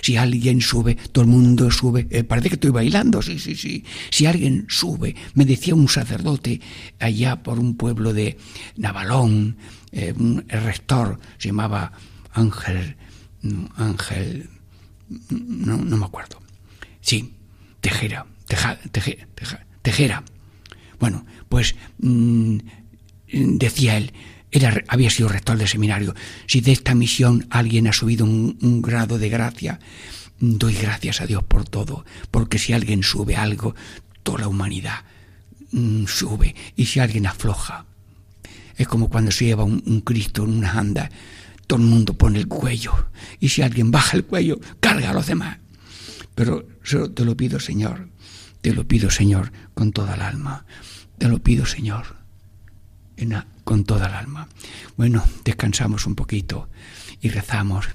Si 0.00 0.16
alguien 0.16 0.62
sube, 0.62 0.94
todo 0.94 1.24
el 1.24 1.30
mundo 1.30 1.70
sube. 1.70 2.06
Eh, 2.08 2.24
parece 2.24 2.48
que 2.48 2.54
estoy 2.54 2.70
bailando, 2.70 3.20
sí, 3.20 3.38
sí, 3.38 3.54
sí. 3.54 3.84
Si 4.10 4.24
alguien 4.24 4.64
sube, 4.70 5.14
me 5.34 5.44
decía 5.44 5.74
un 5.74 5.88
sacerdote 5.88 6.62
allá 6.98 7.42
por 7.42 7.58
un 7.58 7.76
pueblo 7.76 8.14
de 8.14 8.38
Navalón, 8.76 9.58
eh, 9.92 10.14
el 10.16 10.62
rector 10.62 11.20
se 11.38 11.48
llamaba 11.48 11.92
Ángel, 12.32 12.96
Ángel, 13.76 14.48
no, 15.28 15.76
me 15.78 16.04
acuerdo. 16.04 16.40
Sí, 17.00 17.34
Tejera, 17.80 18.26
teja, 18.46 18.78
Tejera. 19.82 20.22
Bueno, 20.98 21.26
pues 21.48 21.74
mm, 21.98 22.58
decía 23.32 23.96
él, 23.96 24.12
era, 24.50 24.82
había 24.88 25.10
sido 25.10 25.28
rector 25.28 25.58
del 25.58 25.68
seminario. 25.68 26.14
Si 26.46 26.60
de 26.60 26.72
esta 26.72 26.94
misión 26.94 27.46
alguien 27.50 27.88
ha 27.88 27.92
subido 27.92 28.24
un, 28.24 28.82
grado 28.82 29.18
de 29.18 29.28
gracia, 29.28 29.80
doy 30.38 30.74
gracias 30.74 31.20
a 31.20 31.26
Dios 31.26 31.42
por 31.42 31.68
todo, 31.68 32.04
porque 32.30 32.58
si 32.58 32.72
alguien 32.72 33.02
sube 33.02 33.36
algo, 33.36 33.74
toda 34.22 34.40
la 34.40 34.48
humanidad 34.48 35.04
mm, 35.72 36.06
sube. 36.06 36.54
Y 36.76 36.86
si 36.86 37.00
alguien 37.00 37.26
afloja, 37.26 37.86
es 38.82 38.88
como 38.88 39.08
cuando 39.08 39.30
se 39.30 39.46
lleva 39.46 39.64
un, 39.64 40.02
Cristo 40.04 40.44
en 40.44 40.50
una 40.58 40.72
anda, 40.72 41.10
todo 41.66 41.78
el 41.80 41.86
mundo 41.86 42.14
pone 42.14 42.38
el 42.38 42.48
cuello. 42.48 42.92
Y 43.40 43.48
si 43.48 43.62
alguien 43.62 43.90
baja 43.90 44.16
el 44.16 44.24
cuello, 44.24 44.60
carga 44.80 45.10
a 45.10 45.14
los 45.14 45.26
demás. 45.26 45.58
Pero 46.34 46.66
te 47.14 47.24
lo 47.24 47.36
pido, 47.36 47.60
Señor, 47.60 48.08
te 48.60 48.72
lo 48.72 48.86
pido, 48.86 49.10
Señor, 49.10 49.52
con 49.74 49.92
toda 49.92 50.14
el 50.14 50.22
alma. 50.22 50.64
Te 51.18 51.28
lo 51.28 51.38
pido, 51.38 51.66
Señor, 51.66 52.16
con 53.64 53.84
toda 53.84 54.08
el 54.08 54.14
alma. 54.14 54.48
Bueno, 54.96 55.24
descansamos 55.44 56.06
un 56.06 56.14
poquito 56.14 56.68
y 57.20 57.28
rezamos 57.28 57.86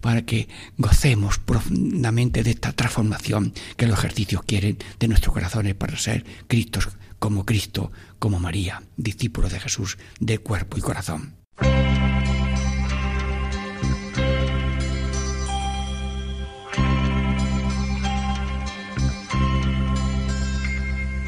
para 0.00 0.22
que 0.22 0.48
gocemos 0.76 1.38
profundamente 1.38 2.42
de 2.42 2.50
esta 2.50 2.72
transformación 2.72 3.54
que 3.76 3.86
los 3.86 3.98
ejercicios 3.98 4.42
quieren 4.44 4.78
de 4.98 5.08
nuestros 5.08 5.32
corazones 5.32 5.74
para 5.74 5.96
ser 5.96 6.24
Cristos 6.46 6.88
como 7.18 7.46
Cristo, 7.46 7.90
como 8.24 8.40
María, 8.40 8.82
discípulo 8.96 9.50
de 9.50 9.60
Jesús 9.60 9.98
de 10.18 10.38
cuerpo 10.38 10.78
y 10.78 10.80
corazón. 10.80 11.36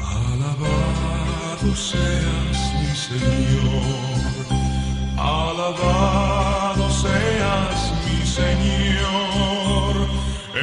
Alabado 0.01 1.75
seas 1.75 2.59
mi 2.79 2.95
Señor, 2.95 4.31
alabado 5.19 6.89
seas 6.89 7.93
mi 8.05 8.25
Señor, 8.25 9.93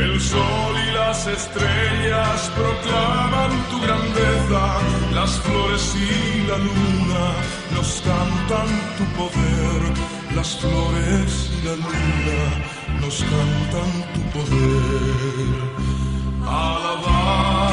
el 0.01 0.21
sol 0.21 0.75
y 0.85 0.91
las 0.95 1.29
estrellas 1.29 2.51
proclaman 2.57 3.53
tu 3.71 3.81
gran 3.83 4.14
las 4.51 5.39
flores 5.41 5.95
y 5.97 6.47
la 6.47 6.59
luna 6.59 7.35
nos 7.75 8.03
cantan 8.03 8.69
tu 8.99 9.05
poder, 9.17 9.83
las 10.35 10.57
flores 10.57 11.51
y 11.57 11.67
la 11.67 11.75
luna 11.77 13.01
nos 13.01 13.23
cantan 13.23 13.91
tu 14.13 14.21
poder. 14.39 15.55
Alabado 16.47 17.64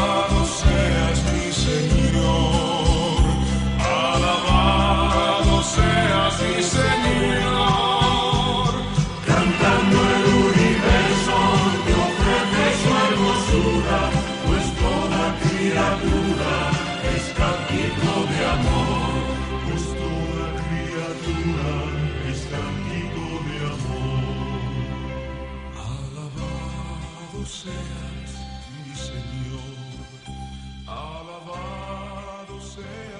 alabado 32.77 33.10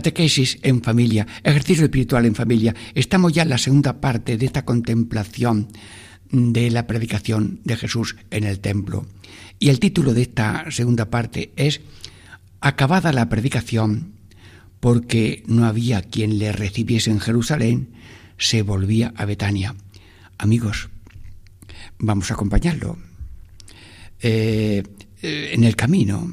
Catequesis 0.00 0.58
en 0.62 0.80
familia, 0.80 1.26
ejercicio 1.44 1.84
espiritual 1.84 2.24
en 2.24 2.34
familia. 2.34 2.74
Estamos 2.94 3.34
ya 3.34 3.42
en 3.42 3.50
la 3.50 3.58
segunda 3.58 4.00
parte 4.00 4.38
de 4.38 4.46
esta 4.46 4.64
contemplación 4.64 5.68
de 6.30 6.70
la 6.70 6.86
predicación 6.86 7.60
de 7.64 7.76
Jesús 7.76 8.16
en 8.30 8.44
el 8.44 8.60
templo. 8.60 9.04
Y 9.58 9.68
el 9.68 9.78
título 9.78 10.14
de 10.14 10.22
esta 10.22 10.70
segunda 10.70 11.10
parte 11.10 11.52
es 11.56 11.82
Acabada 12.62 13.12
la 13.12 13.28
predicación, 13.28 14.14
porque 14.80 15.42
no 15.46 15.66
había 15.66 16.00
quien 16.00 16.38
le 16.38 16.52
recibiese 16.52 17.10
en 17.10 17.20
Jerusalén, 17.20 17.90
se 18.38 18.62
volvía 18.62 19.12
a 19.16 19.26
Betania. 19.26 19.74
Amigos, 20.38 20.88
vamos 21.98 22.30
a 22.30 22.34
acompañarlo 22.34 22.96
eh, 24.22 24.82
eh, 25.20 25.50
en 25.52 25.64
el 25.64 25.76
camino 25.76 26.32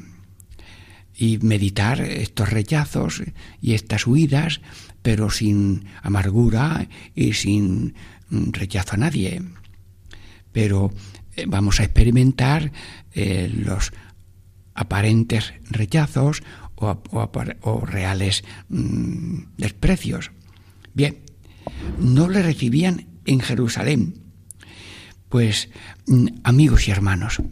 y 1.18 1.38
meditar 1.38 2.00
estos 2.00 2.50
rechazos 2.50 3.22
y 3.60 3.74
estas 3.74 4.06
huidas, 4.06 4.60
pero 5.02 5.30
sin 5.30 5.86
amargura 6.00 6.88
y 7.14 7.32
sin 7.32 7.94
mm, 8.30 8.52
rechazo 8.52 8.94
a 8.94 8.98
nadie. 8.98 9.42
Pero 10.52 10.92
eh, 11.34 11.44
vamos 11.48 11.80
a 11.80 11.84
experimentar 11.84 12.70
eh, 13.12 13.52
los 13.52 13.92
aparentes 14.74 15.54
rechazos 15.68 16.42
o, 16.76 17.02
o 17.62 17.80
reales 17.84 18.44
mm, 18.68 19.40
desprecios. 19.56 20.30
Bien, 20.94 21.18
no 21.98 22.28
le 22.28 22.42
recibían 22.42 23.08
en 23.24 23.40
Jerusalén. 23.40 24.14
Pues, 25.28 25.68
mm, 26.06 26.26
amigos 26.44 26.86
y 26.86 26.92
hermanos, 26.92 27.42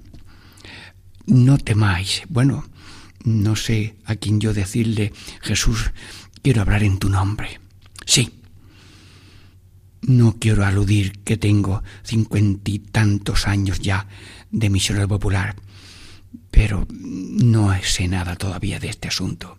no 1.26 1.58
temáis. 1.58 2.22
Bueno, 2.28 2.64
no 3.26 3.56
sé 3.56 3.96
a 4.04 4.14
quién 4.14 4.40
yo 4.40 4.54
decirle, 4.54 5.12
Jesús, 5.42 5.90
quiero 6.42 6.62
hablar 6.62 6.84
en 6.84 6.98
tu 6.98 7.10
nombre. 7.10 7.60
Sí. 8.06 8.30
No 10.02 10.36
quiero 10.38 10.64
aludir 10.64 11.18
que 11.24 11.36
tengo 11.36 11.82
cincuenta 12.04 12.70
y 12.70 12.78
tantos 12.78 13.48
años 13.48 13.80
ya 13.80 14.06
de 14.52 14.70
misionero 14.70 15.08
popular, 15.08 15.56
pero 16.52 16.86
no 16.88 17.74
sé 17.82 18.06
nada 18.06 18.36
todavía 18.36 18.78
de 18.78 18.90
este 18.90 19.08
asunto. 19.08 19.58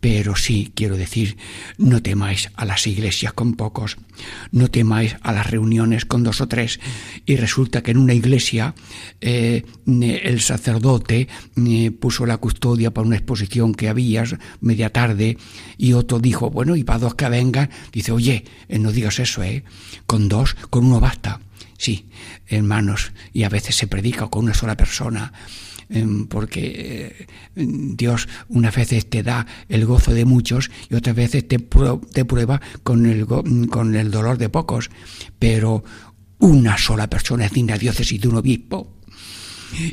Pero 0.00 0.36
sí 0.36 0.72
quiero 0.74 0.96
decir, 0.96 1.36
no 1.78 2.02
temáis 2.02 2.50
a 2.54 2.64
las 2.64 2.86
iglesias 2.86 3.32
con 3.32 3.54
pocos, 3.54 3.96
no 4.50 4.68
temáis 4.70 5.16
a 5.22 5.32
las 5.32 5.50
reuniones 5.50 6.04
con 6.04 6.22
dos 6.22 6.40
o 6.40 6.48
tres, 6.48 6.80
y 7.24 7.36
resulta 7.36 7.82
que 7.82 7.90
en 7.90 7.98
una 7.98 8.14
iglesia 8.14 8.74
eh, 9.20 9.64
el 9.86 10.40
sacerdote 10.40 11.28
eh, 11.56 11.90
puso 11.90 12.26
la 12.26 12.36
custodia 12.36 12.92
para 12.92 13.06
una 13.06 13.16
exposición 13.16 13.74
que 13.74 13.88
había 13.88 14.24
media 14.60 14.90
tarde, 14.90 15.38
y 15.76 15.92
otro 15.92 16.18
dijo, 16.18 16.50
bueno, 16.50 16.76
y 16.76 16.84
para 16.84 17.00
dos 17.00 17.14
que 17.14 17.28
vengan, 17.28 17.70
dice, 17.92 18.12
oye, 18.12 18.44
eh, 18.68 18.78
no 18.78 18.92
digas 18.92 19.18
eso, 19.18 19.42
¿eh? 19.42 19.64
Con 20.06 20.28
dos, 20.28 20.54
con 20.70 20.86
uno 20.86 21.00
basta. 21.00 21.40
Sí, 21.78 22.06
hermanos, 22.46 23.12
y 23.32 23.42
a 23.42 23.50
veces 23.50 23.76
se 23.76 23.86
predica 23.86 24.28
con 24.28 24.44
una 24.44 24.54
sola 24.54 24.76
persona 24.76 25.32
porque 26.28 27.26
eh, 27.54 27.64
Dios 27.64 28.28
unas 28.48 28.74
veces 28.74 29.08
te 29.08 29.22
da 29.22 29.46
el 29.68 29.86
gozo 29.86 30.12
de 30.12 30.24
muchos 30.24 30.70
y 30.90 30.94
otras 30.94 31.14
veces 31.14 31.46
te, 31.46 31.58
te 31.58 32.24
prueba 32.24 32.60
con 32.82 33.06
el, 33.06 33.26
con 33.26 33.94
el 33.94 34.10
dolor 34.10 34.38
de 34.38 34.48
pocos. 34.48 34.90
Pero 35.38 35.84
una 36.38 36.76
sola 36.78 37.08
persona 37.08 37.46
es 37.46 37.52
digna 37.52 37.78
diócesis 37.78 38.20
de 38.20 38.28
un 38.28 38.36
obispo 38.36 38.96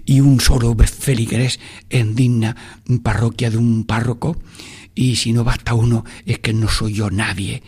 y 0.05 0.19
un 0.19 0.39
solo 0.39 0.75
feligrés 0.75 1.59
es 1.89 2.15
digna 2.15 2.55
parroquia 3.01 3.49
de 3.49 3.57
un 3.57 3.85
párroco 3.85 4.37
y 4.95 5.15
si 5.15 5.33
no 5.33 5.43
basta 5.43 5.73
uno 5.73 6.05
es 6.25 6.39
que 6.39 6.53
no 6.53 6.67
soy 6.69 6.93
yo 6.93 7.09
nadie 7.09 7.63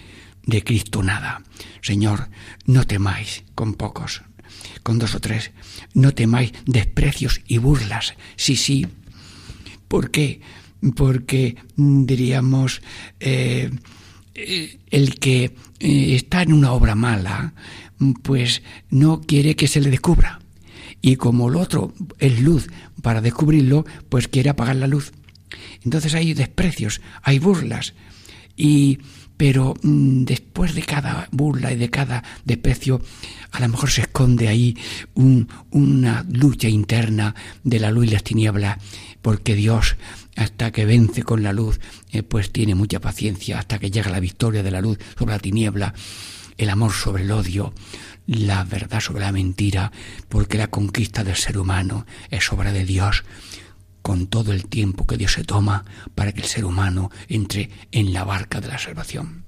de 0.46 0.64
Cristo 0.64 1.02
nada. 1.02 1.42
Señor, 1.82 2.30
no 2.66 2.86
temáis 2.86 3.44
con 3.56 3.74
pocos, 3.74 4.22
con 4.84 5.00
dos 5.00 5.16
o 5.16 5.20
tres, 5.20 5.52
no 5.94 6.14
temáis 6.14 6.54
desprecios 6.66 7.42
y 7.48 7.58
burlas. 7.58 8.16
Sí, 8.36 8.56
sí. 8.56 8.88
¿Por 9.88 10.12
qué? 10.12 10.42
Porque 10.96 11.56
mm, 11.76 12.06
diríamos 12.06 12.82
eh, 13.20 13.72
el 14.36 15.20
que 15.20 15.56
eh, 15.80 16.16
está 16.16 16.42
en 16.42 16.54
una 16.54 16.72
obra 16.72 16.96
mala, 16.96 17.54
mm, 17.98 18.14
pues 18.24 18.62
no 18.90 19.22
quiere 19.22 19.56
que 19.56 19.68
se 19.68 19.82
le 19.82 19.90
descubra. 19.90 20.40
Y 21.02 21.18
como 21.18 21.50
el 21.50 21.56
otro 21.56 21.94
es 22.20 22.42
luz 22.42 22.68
para 23.02 23.22
descubrirlo, 23.22 23.86
pues 24.10 24.28
quiere 24.28 24.50
apagar 24.50 24.76
la 24.76 24.88
luz. 24.88 25.12
Entonces 25.84 26.16
hay 26.16 26.34
desprecios, 26.34 27.02
hay 27.22 27.40
burlas. 27.40 27.94
Y 28.58 29.00
pero 29.38 29.74
mm, 29.82 30.24
después 30.24 30.76
de 30.76 30.84
cada 30.84 31.28
burla 31.32 31.72
y 31.72 31.76
de 31.76 31.90
cada 31.90 32.24
desprecio, 32.46 33.02
a 33.52 33.60
lo 33.60 33.68
mejor 33.70 33.92
se 33.92 34.02
esconde 34.02 34.48
ahí 34.48 34.78
un- 35.14 35.48
una 35.72 36.26
lucha 36.30 36.68
interna 36.70 37.36
de 37.64 37.80
la 37.80 37.92
luz 37.92 38.06
y 38.08 38.12
las 38.12 38.24
tinieblas, 38.24 38.78
porque 39.22 39.56
Dios, 39.56 39.96
hasta 40.36 40.72
que 40.72 40.86
vence 40.86 41.24
con 41.24 41.44
la 41.44 41.54
luz, 41.54 41.80
eh, 42.12 42.24
pues 42.24 42.52
tiene 42.52 42.76
mucha 42.76 43.00
paciencia, 43.00 43.60
hasta 43.60 43.80
que 43.80 43.92
llega 43.92 44.10
la 44.12 44.20
victoria 44.20 44.64
de 44.64 44.72
la 44.72 44.82
luz 44.82 44.98
sobre 45.18 45.34
la 45.34 45.40
tiniebla, 45.40 45.94
el 46.58 46.70
amor 46.70 46.94
sobre 46.94 47.24
el 47.24 47.32
odio, 47.32 47.74
la 48.28 48.64
verdad 48.64 49.02
sobre 49.02 49.22
la 49.26 49.32
mentira, 49.34 49.92
porque 50.30 50.58
la 50.58 50.68
conquista 50.68 51.24
del 51.24 51.36
ser 51.36 51.58
humano 51.58 52.06
es 52.32 52.52
obra 52.54 52.72
de 52.72 52.86
Dios 52.86 53.24
con 54.06 54.28
todo 54.28 54.54
el 54.54 54.68
tiempo 54.68 55.08
que 55.08 55.18
Dios 55.18 55.34
se 55.34 55.44
toma 55.44 55.84
para 56.14 56.32
que 56.32 56.42
el 56.42 56.48
ser 56.48 56.64
humano 56.64 57.10
entre 57.28 57.72
en 57.92 58.14
la 58.14 58.24
barca 58.24 58.62
de 58.62 58.68
la 58.68 58.78
salvación. 58.78 59.46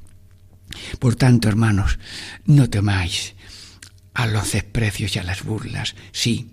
Por 0.97 1.13
tanto, 1.13 1.47
hermanos, 1.47 1.99
no 2.45 2.67
temáis 2.67 3.35
a 4.15 4.25
los 4.25 4.53
desprecios 4.53 5.15
y 5.15 5.19
a 5.19 5.23
las 5.23 5.43
burlas, 5.43 5.93
sí, 6.11 6.49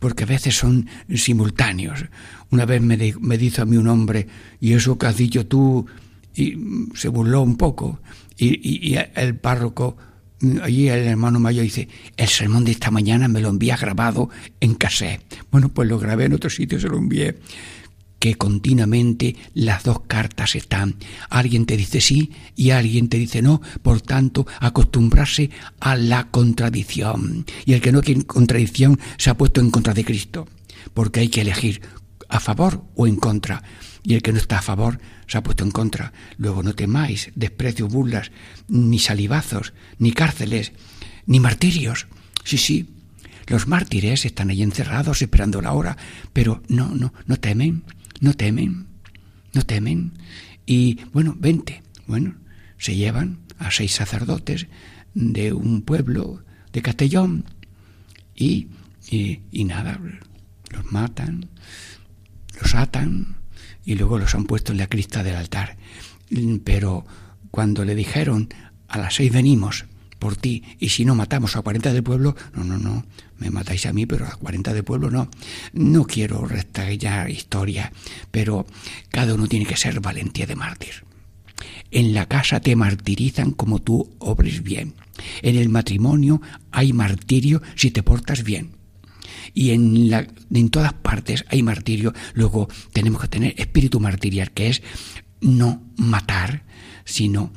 porque 0.00 0.24
a 0.24 0.26
veces 0.26 0.56
son 0.56 0.88
simultáneos. 1.14 2.06
Una 2.50 2.66
vez 2.66 2.82
me, 2.82 2.96
me 3.20 3.38
dijo 3.38 3.62
a 3.62 3.66
mí 3.66 3.76
un 3.76 3.86
hombre, 3.86 4.26
y 4.60 4.72
eso 4.72 4.98
que 4.98 5.06
has 5.06 5.16
dicho 5.16 5.46
tú, 5.46 5.86
y 6.34 6.58
se 6.96 7.06
burló 7.06 7.40
un 7.42 7.56
poco, 7.56 8.00
y 8.36 8.96
el 9.14 9.36
párroco 9.36 9.96
allí 10.62 10.88
el 10.88 11.06
hermano 11.06 11.38
mayor 11.40 11.64
dice, 11.64 11.88
el 12.16 12.28
sermón 12.28 12.64
de 12.64 12.72
esta 12.72 12.90
mañana 12.90 13.28
me 13.28 13.40
lo 13.40 13.48
envía 13.48 13.76
grabado 13.76 14.30
en 14.60 14.74
cassette. 14.74 15.22
Bueno, 15.50 15.68
pues 15.68 15.88
lo 15.88 15.98
grabé 15.98 16.24
en 16.24 16.34
otro 16.34 16.50
sitio, 16.50 16.78
se 16.80 16.88
lo 16.88 16.98
envié 16.98 17.38
que 18.24 18.36
continuamente 18.36 19.36
las 19.52 19.82
dos 19.82 20.00
cartas 20.06 20.54
están. 20.54 20.94
Alguien 21.28 21.66
te 21.66 21.76
dice 21.76 22.00
sí 22.00 22.32
y 22.56 22.70
alguien 22.70 23.10
te 23.10 23.18
dice 23.18 23.42
no, 23.42 23.60
por 23.82 24.00
tanto, 24.00 24.46
acostumbrarse 24.60 25.50
a 25.78 25.94
la 25.94 26.28
contradicción. 26.30 27.44
Y 27.66 27.74
el 27.74 27.82
que 27.82 27.92
no 27.92 28.00
quiere 28.00 28.24
contradicción 28.24 28.98
se 29.18 29.28
ha 29.28 29.36
puesto 29.36 29.60
en 29.60 29.70
contra 29.70 29.92
de 29.92 30.06
Cristo, 30.06 30.48
porque 30.94 31.20
hay 31.20 31.28
que 31.28 31.42
elegir 31.42 31.82
a 32.30 32.40
favor 32.40 32.82
o 32.94 33.06
en 33.06 33.16
contra. 33.16 33.62
Y 34.02 34.14
el 34.14 34.22
que 34.22 34.32
no 34.32 34.38
está 34.38 34.60
a 34.60 34.62
favor 34.62 35.00
se 35.26 35.38
ha 35.38 35.42
puesto 35.42 35.64
en 35.64 35.70
contra. 35.70 36.12
Luego 36.36 36.62
no 36.62 36.74
temáis 36.74 37.30
desprecios, 37.34 37.92
burlas, 37.92 38.30
ni 38.68 38.98
salivazos, 38.98 39.72
ni 39.98 40.12
cárceles, 40.12 40.72
ni 41.26 41.40
martirios. 41.40 42.06
Sí, 42.44 42.58
sí, 42.58 42.94
los 43.46 43.66
mártires 43.66 44.24
están 44.24 44.50
ahí 44.50 44.62
encerrados 44.62 45.20
esperando 45.22 45.60
la 45.60 45.72
hora, 45.72 45.96
pero 46.32 46.62
no, 46.68 46.94
no, 46.94 47.12
no 47.26 47.36
temen, 47.36 47.84
no 48.20 48.34
temen, 48.34 48.86
no 49.52 49.62
temen. 49.62 50.12
Y 50.66 51.00
bueno, 51.12 51.36
vente. 51.38 51.82
Bueno, 52.06 52.34
se 52.78 52.96
llevan 52.96 53.38
a 53.58 53.70
seis 53.70 53.92
sacerdotes 53.92 54.66
de 55.14 55.52
un 55.52 55.82
pueblo 55.82 56.42
de 56.72 56.82
Castellón 56.82 57.44
y, 58.34 58.68
y, 59.10 59.40
y 59.50 59.64
nada, 59.64 60.00
los 60.70 60.92
matan, 60.92 61.48
los 62.60 62.74
atan, 62.74 63.36
y 63.84 63.94
luego 63.94 64.18
los 64.18 64.34
han 64.34 64.44
puesto 64.44 64.72
en 64.72 64.78
la 64.78 64.86
crista 64.86 65.22
del 65.22 65.36
altar. 65.36 65.76
Pero 66.64 67.04
cuando 67.50 67.84
le 67.84 67.94
dijeron, 67.94 68.48
a 68.88 68.98
las 68.98 69.14
seis 69.14 69.32
venimos 69.32 69.84
por 70.18 70.36
ti, 70.36 70.62
y 70.78 70.88
si 70.88 71.04
no 71.04 71.14
matamos 71.14 71.54
a 71.54 71.62
cuarenta 71.62 71.92
del 71.92 72.02
pueblo, 72.02 72.34
no, 72.54 72.64
no, 72.64 72.78
no, 72.78 73.04
me 73.38 73.50
matáis 73.50 73.84
a 73.86 73.92
mí, 73.92 74.06
pero 74.06 74.26
a 74.26 74.36
cuarenta 74.36 74.72
del 74.72 74.84
pueblo 74.84 75.10
no. 75.10 75.28
No 75.72 76.04
quiero 76.04 76.46
restallar 76.46 77.30
historia, 77.30 77.92
pero 78.30 78.66
cada 79.10 79.34
uno 79.34 79.46
tiene 79.48 79.66
que 79.66 79.76
ser 79.76 80.00
valentía 80.00 80.46
de 80.46 80.56
mártir. 80.56 81.04
En 81.90 82.14
la 82.14 82.26
casa 82.26 82.60
te 82.60 82.74
martirizan 82.74 83.52
como 83.52 83.80
tú 83.80 84.14
obres 84.18 84.62
bien. 84.62 84.94
En 85.42 85.56
el 85.56 85.68
matrimonio 85.68 86.40
hay 86.72 86.92
martirio 86.92 87.62
si 87.76 87.90
te 87.90 88.02
portas 88.02 88.42
bien 88.42 88.83
y 89.52 89.70
en, 89.70 90.10
la, 90.10 90.26
en 90.52 90.70
todas 90.70 90.92
partes 90.92 91.44
hay 91.48 91.62
martirio. 91.62 92.12
Luego 92.34 92.68
tenemos 92.92 93.20
que 93.20 93.28
tener 93.28 93.54
espíritu 93.56 94.00
martirial, 94.00 94.50
que 94.52 94.68
es 94.68 94.82
no 95.40 95.82
matar, 95.96 96.64
sino, 97.04 97.52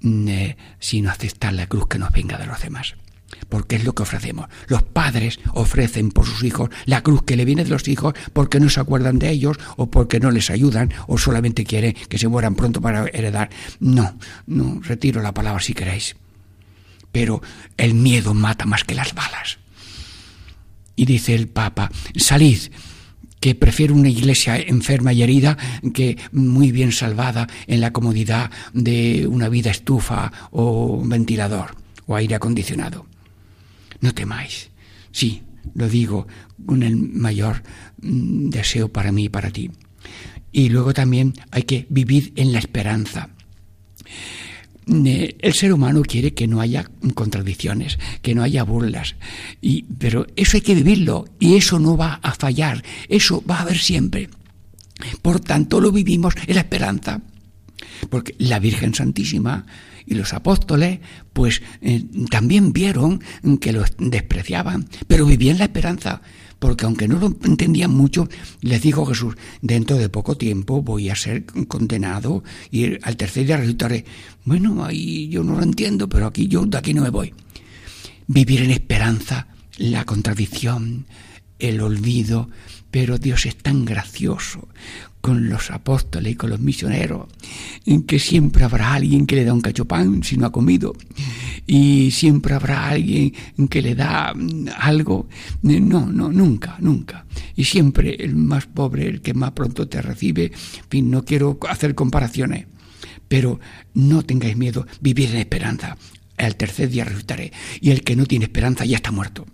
mm, 0.00 0.28
eh, 0.28 0.56
sino 0.78 1.10
aceptar 1.10 1.52
la 1.52 1.66
cruz 1.66 1.86
que 1.88 1.98
nos 1.98 2.12
venga 2.12 2.38
de 2.38 2.46
los 2.46 2.60
demás. 2.60 2.94
Porque 3.48 3.76
es 3.76 3.84
lo 3.84 3.94
que 3.94 4.02
ofrecemos. 4.02 4.46
Los 4.68 4.82
padres 4.82 5.40
ofrecen 5.54 6.10
por 6.10 6.26
sus 6.26 6.44
hijos 6.44 6.70
la 6.84 7.02
cruz 7.02 7.22
que 7.22 7.36
le 7.36 7.44
viene 7.44 7.64
de 7.64 7.70
los 7.70 7.88
hijos 7.88 8.14
porque 8.32 8.60
no 8.60 8.68
se 8.68 8.80
acuerdan 8.80 9.18
de 9.18 9.30
ellos 9.30 9.58
o 9.76 9.90
porque 9.90 10.20
no 10.20 10.30
les 10.30 10.50
ayudan 10.50 10.92
o 11.06 11.18
solamente 11.18 11.64
quieren 11.64 11.94
que 11.94 12.18
se 12.18 12.28
mueran 12.28 12.54
pronto 12.54 12.80
para 12.80 13.06
heredar. 13.06 13.50
No, 13.80 14.16
no, 14.46 14.80
retiro 14.82 15.22
la 15.22 15.34
palabra 15.34 15.62
si 15.62 15.74
queréis. 15.74 16.16
Pero 17.10 17.42
el 17.76 17.94
miedo 17.94 18.32
mata 18.34 18.64
más 18.64 18.84
que 18.84 18.94
las 18.94 19.14
balas. 19.14 19.58
Y 20.96 21.06
dice 21.06 21.34
el 21.34 21.48
Papa, 21.48 21.90
salid, 22.16 22.58
que 23.40 23.56
prefiero 23.56 23.94
una 23.94 24.08
iglesia 24.08 24.56
enferma 24.56 25.12
y 25.12 25.22
herida 25.22 25.58
que 25.92 26.16
muy 26.30 26.70
bien 26.70 26.92
salvada 26.92 27.48
en 27.66 27.80
la 27.80 27.92
comodidad 27.92 28.52
de 28.72 29.26
una 29.26 29.48
vida 29.48 29.72
estufa 29.72 30.32
o 30.52 31.02
ventilador 31.04 31.74
o 32.06 32.14
aire 32.14 32.36
acondicionado. 32.36 33.06
No 34.00 34.14
temáis. 34.14 34.70
Sí, 35.10 35.42
lo 35.74 35.88
digo 35.88 36.28
con 36.64 36.84
el 36.84 36.96
mayor 36.96 37.62
mm, 38.00 38.50
deseo 38.50 38.92
para 38.92 39.10
mí 39.10 39.24
y 39.24 39.28
para 39.28 39.50
ti. 39.50 39.70
Y 40.52 40.68
luego 40.68 40.94
también 40.94 41.34
hay 41.50 41.62
que 41.64 41.86
vivir 41.88 42.32
en 42.36 42.52
la 42.52 42.58
esperanza. 42.58 43.30
El 44.86 45.54
ser 45.54 45.72
humano 45.72 46.02
quiere 46.02 46.34
que 46.34 46.48
no 46.48 46.60
haya 46.60 46.90
contradicciones, 47.14 47.98
que 48.20 48.34
no 48.34 48.42
haya 48.42 48.64
burlas, 48.64 49.14
y, 49.60 49.84
pero 49.84 50.26
eso 50.34 50.56
hay 50.56 50.60
que 50.60 50.74
vivirlo 50.74 51.26
y 51.38 51.54
eso 51.54 51.78
no 51.78 51.96
va 51.96 52.14
a 52.22 52.32
fallar, 52.32 52.82
eso 53.08 53.44
va 53.48 53.58
a 53.58 53.62
haber 53.62 53.78
siempre. 53.78 54.28
Por 55.20 55.40
tanto, 55.40 55.80
lo 55.80 55.92
vivimos 55.92 56.34
en 56.46 56.54
la 56.54 56.62
esperanza, 56.62 57.20
porque 58.10 58.34
la 58.38 58.58
Virgen 58.58 58.94
Santísima 58.94 59.66
y 60.04 60.14
los 60.14 60.32
apóstoles, 60.32 60.98
pues 61.32 61.62
eh, 61.80 62.04
también 62.30 62.72
vieron 62.72 63.20
que 63.60 63.72
los 63.72 63.92
despreciaban, 63.98 64.88
pero 65.06 65.26
vivían 65.26 65.58
la 65.58 65.64
esperanza 65.64 66.22
porque 66.62 66.84
aunque 66.84 67.08
no 67.08 67.18
lo 67.18 67.26
entendían 67.42 67.90
mucho, 67.90 68.28
les 68.60 68.80
dijo 68.82 69.04
Jesús, 69.04 69.34
dentro 69.62 69.96
de 69.96 70.08
poco 70.08 70.36
tiempo 70.36 70.80
voy 70.80 71.10
a 71.10 71.16
ser 71.16 71.44
condenado 71.66 72.44
y 72.70 73.04
al 73.04 73.16
tercer 73.16 73.46
día 73.46 73.56
resultaré, 73.56 74.04
bueno, 74.44 74.84
ahí 74.84 75.28
yo 75.28 75.42
no 75.42 75.56
lo 75.56 75.62
entiendo, 75.64 76.08
pero 76.08 76.28
aquí 76.28 76.46
yo 76.46 76.64
de 76.64 76.78
aquí 76.78 76.94
no 76.94 77.02
me 77.02 77.10
voy. 77.10 77.34
Vivir 78.28 78.62
en 78.62 78.70
esperanza, 78.70 79.48
la 79.76 80.04
contradicción, 80.04 81.06
el 81.58 81.80
olvido, 81.80 82.48
pero 82.92 83.18
Dios 83.18 83.44
es 83.46 83.56
tan 83.56 83.84
gracioso 83.84 84.68
con 85.22 85.48
los 85.48 85.70
apóstoles 85.70 86.32
y 86.32 86.36
con 86.36 86.50
los 86.50 86.60
misioneros, 86.60 87.28
en 87.86 88.02
que 88.02 88.18
siempre 88.18 88.64
habrá 88.64 88.92
alguien 88.92 89.24
que 89.24 89.36
le 89.36 89.44
da 89.44 89.54
un 89.54 89.60
cachopán 89.60 90.24
si 90.24 90.36
no 90.36 90.46
ha 90.46 90.52
comido, 90.52 90.94
y 91.64 92.10
siempre 92.10 92.54
habrá 92.54 92.88
alguien 92.88 93.32
que 93.70 93.82
le 93.82 93.94
da 93.94 94.34
algo. 94.78 95.28
No, 95.62 96.06
no, 96.06 96.32
nunca, 96.32 96.76
nunca. 96.80 97.24
Y 97.54 97.64
siempre 97.64 98.16
el 98.16 98.34
más 98.34 98.66
pobre, 98.66 99.06
el 99.06 99.22
que 99.22 99.32
más 99.32 99.52
pronto 99.52 99.88
te 99.88 100.02
recibe, 100.02 100.50
fin, 100.90 101.08
no 101.08 101.24
quiero 101.24 101.56
hacer 101.70 101.94
comparaciones, 101.94 102.66
pero 103.28 103.60
no 103.94 104.24
tengáis 104.24 104.56
miedo, 104.56 104.88
vivir 105.00 105.30
en 105.30 105.36
esperanza. 105.36 105.96
Al 106.36 106.56
tercer 106.56 106.88
día 106.90 107.04
resucitaré, 107.04 107.52
y 107.80 107.92
el 107.92 108.02
que 108.02 108.16
no 108.16 108.26
tiene 108.26 108.46
esperanza 108.46 108.84
ya 108.84 108.96
está 108.96 109.12
muerto. 109.12 109.46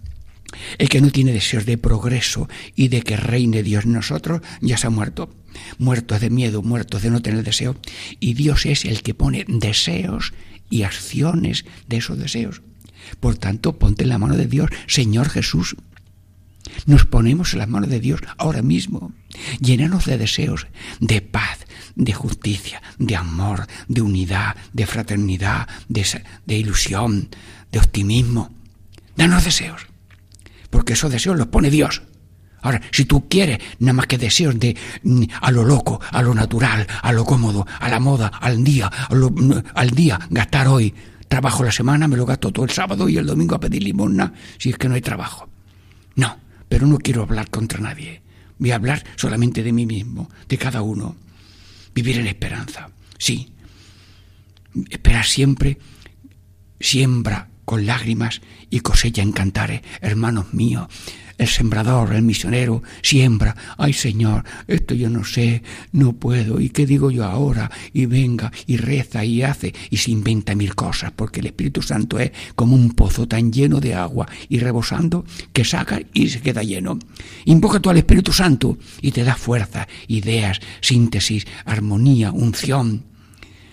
El 0.76 0.88
que 0.88 1.00
no 1.00 1.10
tiene 1.10 1.32
deseos 1.32 1.64
de 1.64 1.78
progreso 1.78 2.48
y 2.74 2.88
de 2.88 3.02
que 3.02 3.16
reine 3.16 3.62
Dios 3.62 3.84
en 3.84 3.92
nosotros, 3.92 4.42
ya 4.60 4.76
se 4.76 4.86
ha 4.86 4.90
muerto. 4.90 5.30
Muerto 5.78 6.18
de 6.18 6.30
miedo, 6.30 6.62
muerto 6.62 7.00
de 7.00 7.10
no 7.10 7.22
tener 7.22 7.42
deseo. 7.42 7.76
Y 8.20 8.34
Dios 8.34 8.66
es 8.66 8.84
el 8.84 9.02
que 9.02 9.14
pone 9.14 9.44
deseos 9.48 10.32
y 10.70 10.82
acciones 10.82 11.64
de 11.86 11.96
esos 11.96 12.18
deseos. 12.18 12.62
Por 13.20 13.36
tanto, 13.36 13.78
ponte 13.78 14.02
en 14.02 14.10
la 14.10 14.18
mano 14.18 14.36
de 14.36 14.46
Dios, 14.46 14.70
Señor 14.86 15.30
Jesús. 15.30 15.76
Nos 16.86 17.06
ponemos 17.06 17.54
en 17.54 17.60
la 17.60 17.66
mano 17.66 17.86
de 17.86 18.00
Dios 18.00 18.20
ahora 18.36 18.62
mismo. 18.62 19.12
Llenanos 19.60 20.04
de 20.04 20.18
deseos, 20.18 20.66
de 21.00 21.22
paz, 21.22 21.60
de 21.96 22.12
justicia, 22.12 22.82
de 22.98 23.16
amor, 23.16 23.66
de 23.88 24.02
unidad, 24.02 24.56
de 24.72 24.86
fraternidad, 24.86 25.66
de, 25.88 26.06
de 26.46 26.56
ilusión, 26.56 27.30
de 27.72 27.78
optimismo. 27.78 28.50
Danos 29.16 29.44
deseos 29.44 29.87
porque 30.70 30.94
esos 30.94 31.10
deseos 31.10 31.36
los 31.36 31.48
pone 31.48 31.70
Dios. 31.70 32.02
Ahora, 32.60 32.80
si 32.90 33.04
tú 33.04 33.28
quieres 33.28 33.58
nada 33.78 33.92
más 33.92 34.06
que 34.06 34.18
deseos 34.18 34.58
de 34.58 34.76
mm, 35.02 35.24
a 35.40 35.50
lo 35.50 35.64
loco, 35.64 36.00
a 36.10 36.22
lo 36.22 36.34
natural, 36.34 36.86
a 37.02 37.12
lo 37.12 37.24
cómodo, 37.24 37.66
a 37.78 37.88
la 37.88 38.00
moda, 38.00 38.28
al 38.28 38.64
día, 38.64 38.90
mm, 39.10 39.52
al 39.74 39.90
día, 39.90 40.18
gastar 40.30 40.68
hoy, 40.68 40.92
trabajo 41.28 41.62
la 41.62 41.72
semana, 41.72 42.08
me 42.08 42.16
lo 42.16 42.26
gasto 42.26 42.50
todo 42.50 42.64
el 42.64 42.70
sábado 42.70 43.08
y 43.08 43.16
el 43.16 43.26
domingo 43.26 43.54
a 43.54 43.60
pedir 43.60 43.82
limosna 43.82 44.32
si 44.58 44.70
es 44.70 44.78
que 44.78 44.88
no 44.88 44.94
hay 44.94 45.02
trabajo. 45.02 45.48
No, 46.16 46.36
pero 46.68 46.86
no 46.86 46.98
quiero 46.98 47.22
hablar 47.22 47.48
contra 47.50 47.80
nadie. 47.80 48.22
Voy 48.58 48.72
a 48.72 48.76
hablar 48.76 49.04
solamente 49.14 49.62
de 49.62 49.72
mí 49.72 49.86
mismo, 49.86 50.28
de 50.48 50.58
cada 50.58 50.82
uno. 50.82 51.14
Vivir 51.94 52.18
en 52.18 52.26
esperanza. 52.26 52.90
Sí. 53.18 53.52
Esperar 54.90 55.24
siempre 55.24 55.78
siembra 56.80 57.48
con 57.68 57.84
lágrimas 57.84 58.40
y 58.70 58.80
cosecha 58.80 59.20
en 59.20 59.32
cantares. 59.32 59.82
Hermanos 60.00 60.54
míos, 60.54 60.88
el 61.36 61.48
sembrador, 61.48 62.14
el 62.14 62.22
misionero, 62.22 62.82
siembra. 63.02 63.54
Ay 63.76 63.92
Señor, 63.92 64.42
esto 64.68 64.94
yo 64.94 65.10
no 65.10 65.22
sé, 65.22 65.62
no 65.92 66.14
puedo. 66.14 66.62
¿Y 66.62 66.70
qué 66.70 66.86
digo 66.86 67.10
yo 67.10 67.26
ahora? 67.26 67.70
Y 67.92 68.06
venga, 68.06 68.50
y 68.66 68.78
reza, 68.78 69.22
y 69.22 69.42
hace, 69.42 69.74
y 69.90 69.98
se 69.98 70.12
inventa 70.12 70.54
mil 70.54 70.74
cosas, 70.74 71.12
porque 71.14 71.40
el 71.40 71.46
Espíritu 71.48 71.82
Santo 71.82 72.18
es 72.18 72.32
como 72.54 72.74
un 72.74 72.92
pozo 72.92 73.28
tan 73.28 73.52
lleno 73.52 73.80
de 73.80 73.94
agua 73.94 74.26
y 74.48 74.60
rebosando 74.60 75.26
que 75.52 75.62
saca 75.62 76.00
y 76.14 76.30
se 76.30 76.40
queda 76.40 76.62
lleno. 76.62 76.98
Invoca 77.44 77.80
tú 77.80 77.90
al 77.90 77.98
Espíritu 77.98 78.32
Santo 78.32 78.78
y 79.02 79.12
te 79.12 79.24
da 79.24 79.34
fuerza, 79.34 79.86
ideas, 80.06 80.58
síntesis, 80.80 81.46
armonía, 81.66 82.32
unción. 82.32 83.04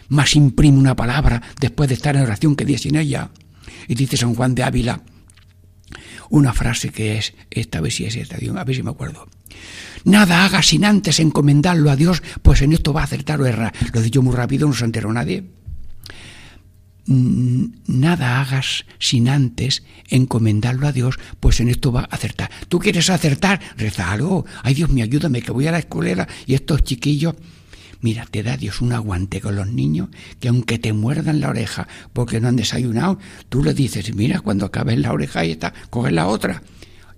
Más 0.10 0.36
imprime 0.36 0.79
una 0.79 0.97
palabra 0.97 1.41
después 1.62 1.88
de 1.88 1.95
estar 1.95 2.17
en 2.17 2.23
oración 2.23 2.58
que 2.58 2.65
día 2.65 2.77
sin 2.77 2.97
ella. 2.97 3.31
Y 3.88 3.95
dice 3.95 4.17
San 4.17 4.36
Juan 4.36 4.56
de 4.56 4.63
Ávila, 4.63 5.02
una 6.30 6.54
frase 6.54 6.89
que 6.89 7.17
es, 7.17 7.34
esta 7.52 7.82
vez 7.82 7.95
si 7.95 8.06
es 8.06 8.15
esta, 8.15 8.38
a 8.38 8.63
ver 8.63 8.76
si 8.76 8.84
me 8.84 8.91
acuerdo. 8.91 9.28
Nada 10.04 10.45
haga 10.45 10.62
sin 10.62 10.86
antes 10.86 11.19
encomendarlo 11.19 11.89
a 11.89 11.95
Dios, 11.95 12.21
pues 12.41 12.62
en 12.62 12.74
esto 12.74 12.93
va 12.93 13.02
a 13.02 13.06
acertar 13.06 13.41
o 13.41 13.45
errar. 13.45 13.74
Lo 13.93 14.00
he 14.00 14.04
dicho 14.04 14.21
muy 14.21 14.36
rápido, 14.36 14.67
no 14.67 14.74
se 14.74 14.86
enteró 14.86 15.12
nadie. 15.12 15.43
Mm, 17.08 17.65
nada 17.88 18.41
hagas 18.41 18.86
sin 18.98 19.30
antes 19.30 19.84
encomendarlo 20.10 20.88
a 20.88 20.91
Dios, 20.91 21.19
pues 21.39 21.60
en 21.60 21.69
esto 21.69 21.91
va 21.91 22.02
a 22.02 22.15
acertar. 22.15 22.50
¿Tú 22.67 22.80
quieres 22.80 23.10
acertar? 23.10 23.60
Rezalo. 23.78 24.45
Ay 24.63 24.74
Dios 24.74 24.89
mío, 24.89 25.04
ayúdame, 25.04 25.41
que 25.41 25.52
voy 25.52 25.67
a 25.67 25.71
la 25.71 25.80
escuela 25.80 26.28
y 26.48 26.56
estos 26.56 26.84
chiquillos 26.84 27.36
Mira, 28.01 28.25
te 28.25 28.43
da 28.43 28.58
Dios 28.58 28.81
un 28.81 28.93
aguante 28.93 29.41
con 29.41 29.55
los 29.55 29.67
niños 29.67 30.10
que 30.39 30.47
aunque 30.47 30.79
te 30.79 30.93
muerdan 30.93 31.39
la 31.39 31.49
oreja 31.49 31.88
porque 32.13 32.39
no 32.39 32.47
han 32.47 32.55
desayunado, 32.55 33.19
tú 33.49 33.63
le 33.63 33.73
dices, 33.73 34.13
mira, 34.15 34.39
cuando 34.39 34.65
acabes 34.65 34.99
la 34.99 35.12
oreja 35.12 35.45
y 35.45 35.51
está, 35.51 35.73
coges 35.89 36.13
la 36.13 36.27
otra. 36.27 36.63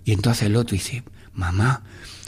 Y 0.04 0.12
entonces 0.12 0.44
el 0.44 0.56
otro 0.56 0.74
dice, 0.74 1.02
mamá, 1.34 1.82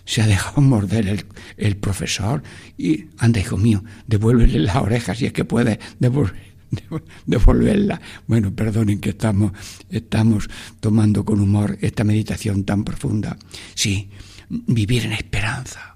se 0.05 0.23
ha 0.23 0.27
dejado 0.27 0.61
morder 0.61 1.25
el, 1.57 1.77
profesor 1.77 2.43
y, 2.77 3.07
anda, 3.19 3.41
hijo 3.41 3.57
mío, 3.57 3.85
devuélvele 4.07 4.59
la 4.59 4.81
oreja 4.81 5.15
si 5.15 5.27
es 5.27 5.33
que 5.33 5.45
puedes 5.45 5.79
devolverla. 7.27 8.01
Bueno, 8.27 8.53
perdonen 8.53 9.01
que 9.01 9.11
estamos, 9.11 9.53
estamos 9.89 10.49
tomando 10.81 11.25
con 11.25 11.41
humor 11.41 11.79
esta 11.81 12.05
meditación 12.05 12.65
tan 12.65 12.85
profunda. 12.85 13.37
Sí, 13.75 14.11
vivir 14.49 15.05
en 15.05 15.13
esperanza 15.13 15.90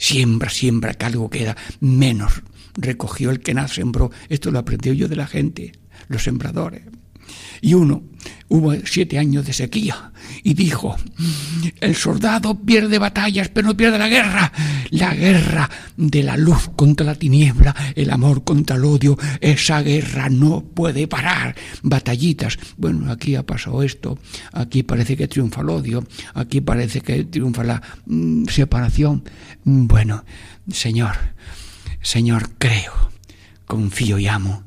Siembra, 0.00 0.48
siembra, 0.48 0.94
que 0.94 1.04
algo 1.04 1.28
queda. 1.28 1.56
Menos 1.78 2.42
recogió 2.74 3.30
el 3.30 3.40
que 3.40 3.52
nada 3.52 3.68
sembró. 3.68 4.10
Esto 4.30 4.50
lo 4.50 4.58
aprendió 4.58 4.94
yo 4.94 5.08
de 5.08 5.16
la 5.16 5.26
gente, 5.26 5.72
los 6.08 6.22
sembradores. 6.24 6.82
Y 7.62 7.74
uno, 7.74 8.02
hubo 8.48 8.74
siete 8.84 9.18
años 9.18 9.46
de 9.46 9.52
sequía 9.52 10.12
y 10.42 10.54
dijo, 10.54 10.96
el 11.80 11.94
soldado 11.94 12.54
pierde 12.54 12.98
batallas, 12.98 13.48
pero 13.48 13.68
no 13.68 13.76
pierde 13.76 13.98
la 13.98 14.08
guerra. 14.08 14.52
La 14.90 15.14
guerra 15.14 15.70
de 15.96 16.22
la 16.22 16.36
luz 16.36 16.70
contra 16.74 17.06
la 17.06 17.14
tiniebla, 17.14 17.74
el 17.94 18.10
amor 18.10 18.44
contra 18.44 18.76
el 18.76 18.84
odio, 18.84 19.16
esa 19.40 19.82
guerra 19.82 20.28
no 20.28 20.62
puede 20.62 21.06
parar. 21.06 21.54
Batallitas. 21.82 22.58
Bueno, 22.76 23.10
aquí 23.10 23.36
ha 23.36 23.44
pasado 23.44 23.82
esto, 23.82 24.18
aquí 24.52 24.82
parece 24.82 25.16
que 25.16 25.28
triunfa 25.28 25.60
el 25.60 25.70
odio, 25.70 26.04
aquí 26.34 26.60
parece 26.60 27.00
que 27.00 27.24
triunfa 27.24 27.64
la 27.64 27.82
mm, 28.06 28.46
separación. 28.46 29.24
Bueno, 29.64 30.24
Señor, 30.70 31.14
Señor, 32.02 32.50
creo, 32.58 33.10
confío 33.66 34.18
y 34.18 34.26
amo 34.26 34.64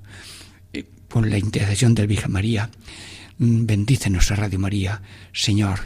por 1.14 1.30
la 1.30 1.38
intercesión 1.38 1.94
del 1.94 2.08
Virgen 2.08 2.32
María, 2.32 2.72
mm, 3.38 3.68
bendícenos 3.68 4.32
a 4.32 4.36
Radio 4.36 4.58
María, 4.58 5.04
Señor, 5.32 5.82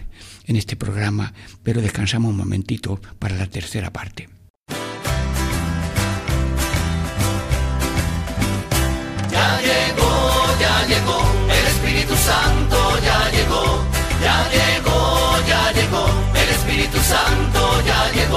en 0.46 0.56
este 0.56 0.78
programa, 0.78 1.34
pero 1.64 1.82
descansamos 1.82 2.32
un 2.32 2.38
momentito 2.38 3.02
para 3.20 3.36
la 3.36 3.46
tercera 3.48 3.92
parte. 3.92 4.30
Ya 9.30 9.60
llegó, 9.68 10.14
ya 10.62 10.88
llegó, 10.88 11.20
el 11.58 11.66
Espíritu 11.74 12.16
Santo 12.16 12.78
ya 13.04 13.30
llegó, 13.36 13.84
ya 14.24 14.38
llegó, 14.56 14.96
ya 15.46 15.72
llegó, 15.74 16.06
el 16.42 16.50
Espíritu 16.56 17.00
Santo 17.00 17.84
ya 17.86 18.12
llegó 18.14 18.37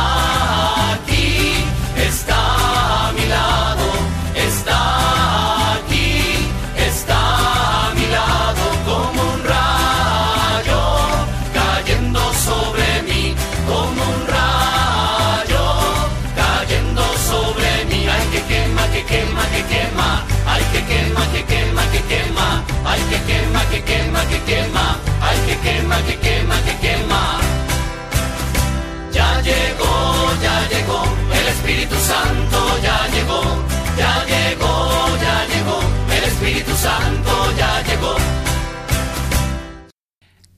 Santo 36.81 37.31
ya 37.57 37.83
llegó. 37.87 38.15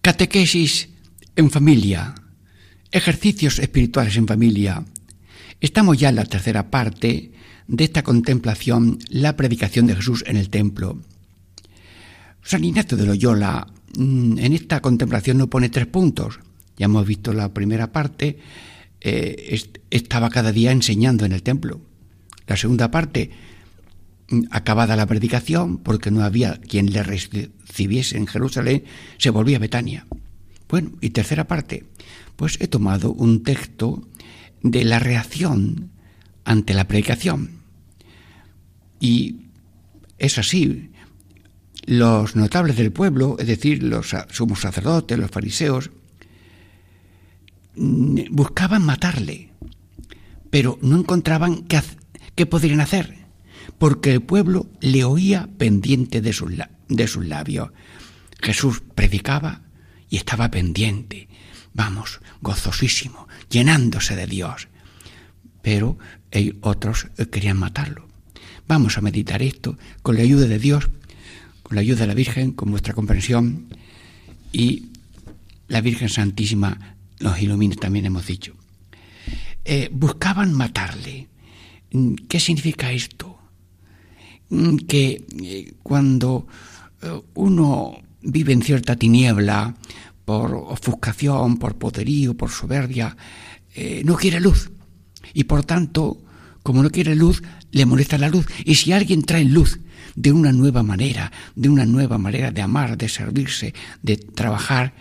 Catequesis 0.02 0.90
en 1.36 1.50
familia, 1.50 2.16
ejercicios 2.92 3.60
espirituales 3.60 4.16
en 4.18 4.28
familia. 4.28 4.84
Estamos 5.62 5.98
ya 5.98 6.10
en 6.10 6.16
la 6.16 6.26
tercera 6.26 6.70
parte 6.70 7.32
de 7.68 7.84
esta 7.84 8.04
contemplación, 8.04 9.00
la 9.10 9.36
predicación 9.36 9.88
de 9.88 9.96
Jesús 9.96 10.24
en 10.28 10.38
el 10.38 10.50
templo. 10.50 11.02
San 12.42 12.64
Ignacio 12.64 12.98
de 12.98 13.06
Loyola 13.06 13.68
mm, 13.98 14.38
en 14.40 14.54
esta 14.54 14.82
contemplación 14.82 15.38
nos 15.38 15.48
pone 15.48 15.70
tres 15.70 15.88
puntos. 15.88 16.40
Ya 16.78 16.86
hemos 16.86 17.06
visto 17.08 17.32
la 17.34 17.54
primera 17.54 17.92
parte, 17.92 18.40
eh, 19.00 19.46
est- 19.50 19.78
estaba 19.90 20.30
cada 20.30 20.52
día 20.52 20.72
enseñando 20.72 21.26
en 21.26 21.32
el 21.32 21.44
templo. 21.44 21.80
La 22.48 22.58
segunda 22.58 22.92
parte, 22.92 23.32
acabada 24.52 24.96
la 24.96 25.06
predicación, 25.06 25.78
porque 25.78 26.12
no 26.12 26.24
había 26.24 26.58
quien 26.58 26.92
le 26.92 27.04
recibiese 27.04 28.18
en 28.18 28.28
Jerusalén, 28.28 28.84
se 29.18 29.30
volvía 29.30 29.58
a 29.58 29.62
Betania. 29.62 30.08
Bueno, 30.70 30.92
y 31.02 31.12
tercera 31.12 31.48
parte, 31.48 31.86
pues 32.36 32.58
he 32.60 32.68
tomado 32.68 33.12
un 33.12 33.44
texto 33.44 34.08
de 34.62 34.84
la 34.86 35.00
reacción 35.00 35.92
ante 36.46 36.74
la 36.74 36.88
predicación. 36.88 37.60
Y 39.00 39.48
es 40.18 40.38
así, 40.38 40.92
los 41.86 42.36
notables 42.36 42.78
del 42.78 42.92
pueblo, 42.92 43.36
es 43.40 43.48
decir, 43.48 43.84
los 43.84 44.16
sumos 44.30 44.62
sacerdotes, 44.62 45.18
los 45.18 45.32
fariseos, 45.32 45.92
buscaban 47.76 48.86
matarle, 48.86 49.50
pero 50.50 50.78
no 50.82 50.98
encontraban 50.98 51.64
qué, 51.64 51.82
qué 52.36 52.46
podrían 52.46 52.82
hacer, 52.82 53.23
porque 53.84 54.14
el 54.14 54.22
pueblo 54.22 54.70
le 54.80 55.04
oía 55.04 55.50
pendiente 55.58 56.22
de 56.22 56.32
sus, 56.32 56.54
de 56.88 57.06
sus 57.06 57.26
labios. 57.26 57.72
Jesús 58.42 58.82
predicaba 58.96 59.64
y 60.10 60.16
estaba 60.16 60.50
pendiente, 60.50 61.28
vamos, 61.74 62.22
gozosísimo, 62.40 63.28
llenándose 63.50 64.16
de 64.16 64.26
Dios. 64.26 64.70
Pero 65.62 65.98
hay 66.32 66.58
otros 66.62 67.08
eh, 67.18 67.26
querían 67.26 67.58
matarlo. 67.58 68.08
Vamos 68.70 68.98
a 68.98 69.02
meditar 69.02 69.42
esto 69.42 69.78
con 70.02 70.16
la 70.16 70.22
ayuda 70.22 70.48
de 70.48 70.60
Dios, 70.60 70.90
con 71.62 71.76
la 71.76 71.82
ayuda 71.82 72.00
de 72.00 72.08
la 72.08 72.14
Virgen, 72.14 72.54
con 72.54 72.72
vuestra 72.72 72.94
comprensión 72.94 73.68
y 74.54 74.92
la 75.68 75.82
Virgen 75.82 76.08
Santísima 76.08 76.96
nos 77.20 77.42
ilumine 77.42 77.76
también 77.76 78.06
hemos 78.06 78.28
dicho. 78.28 78.56
Eh, 79.66 79.90
buscaban 79.92 80.54
matarle. 80.54 81.28
Mm, 81.92 82.14
¿Qué 82.30 82.40
significa 82.40 82.90
esto? 82.94 83.33
Mm, 84.50 84.78
Que 84.88 85.26
eh, 85.42 85.74
cuando 85.84 86.48
eh, 87.02 87.22
uno 87.36 87.98
vive 88.22 88.54
en 88.54 88.62
cierta 88.62 88.96
tiniebla, 88.96 89.76
por 90.26 90.54
ofuscación, 90.56 91.58
por 91.58 91.76
poderío, 91.76 92.34
por 92.36 92.50
soberbia, 92.50 93.16
eh, 93.76 94.02
no 94.06 94.16
quiere 94.16 94.40
luz. 94.40 94.70
Y 95.34 95.44
por 95.46 95.66
tanto, 95.66 96.20
Como 96.64 96.82
no 96.82 96.90
quiere 96.90 97.14
luz, 97.14 97.44
le 97.72 97.86
molesta 97.86 98.18
la 98.18 98.30
luz. 98.30 98.46
Y 98.64 98.76
si 98.76 98.94
alguien 98.94 99.24
trae 99.24 99.44
luz 99.44 99.82
de 100.16 100.32
una 100.32 100.54
nueva 100.54 100.82
manera, 100.82 101.30
de 101.56 101.68
una 101.68 101.86
nueva 101.86 102.18
manera 102.18 102.52
de 102.52 102.62
amar, 102.62 102.98
de 102.98 103.10
servirse, 103.10 103.74
de 104.02 104.16
trabajar, 104.16 104.94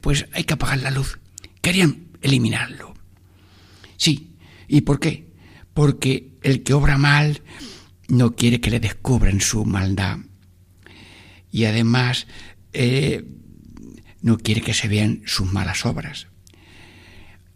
pues 0.00 0.26
hay 0.32 0.42
que 0.42 0.54
apagar 0.54 0.80
la 0.80 0.90
luz. 0.90 1.20
Querían 1.62 2.08
eliminarlo. 2.22 2.94
Sí. 3.96 4.34
¿Y 4.66 4.80
por 4.80 4.98
qué? 4.98 5.28
Porque 5.74 6.32
el 6.42 6.64
que 6.64 6.74
obra 6.74 6.98
mal 6.98 7.40
no 8.10 8.34
quiere 8.34 8.60
que 8.60 8.70
le 8.70 8.80
descubran 8.80 9.40
su 9.40 9.64
maldad. 9.64 10.18
Y 11.50 11.64
además 11.64 12.26
eh, 12.72 13.24
no 14.20 14.38
quiere 14.38 14.60
que 14.60 14.74
se 14.74 14.88
vean 14.88 15.22
sus 15.24 15.50
malas 15.50 15.86
obras. 15.86 16.26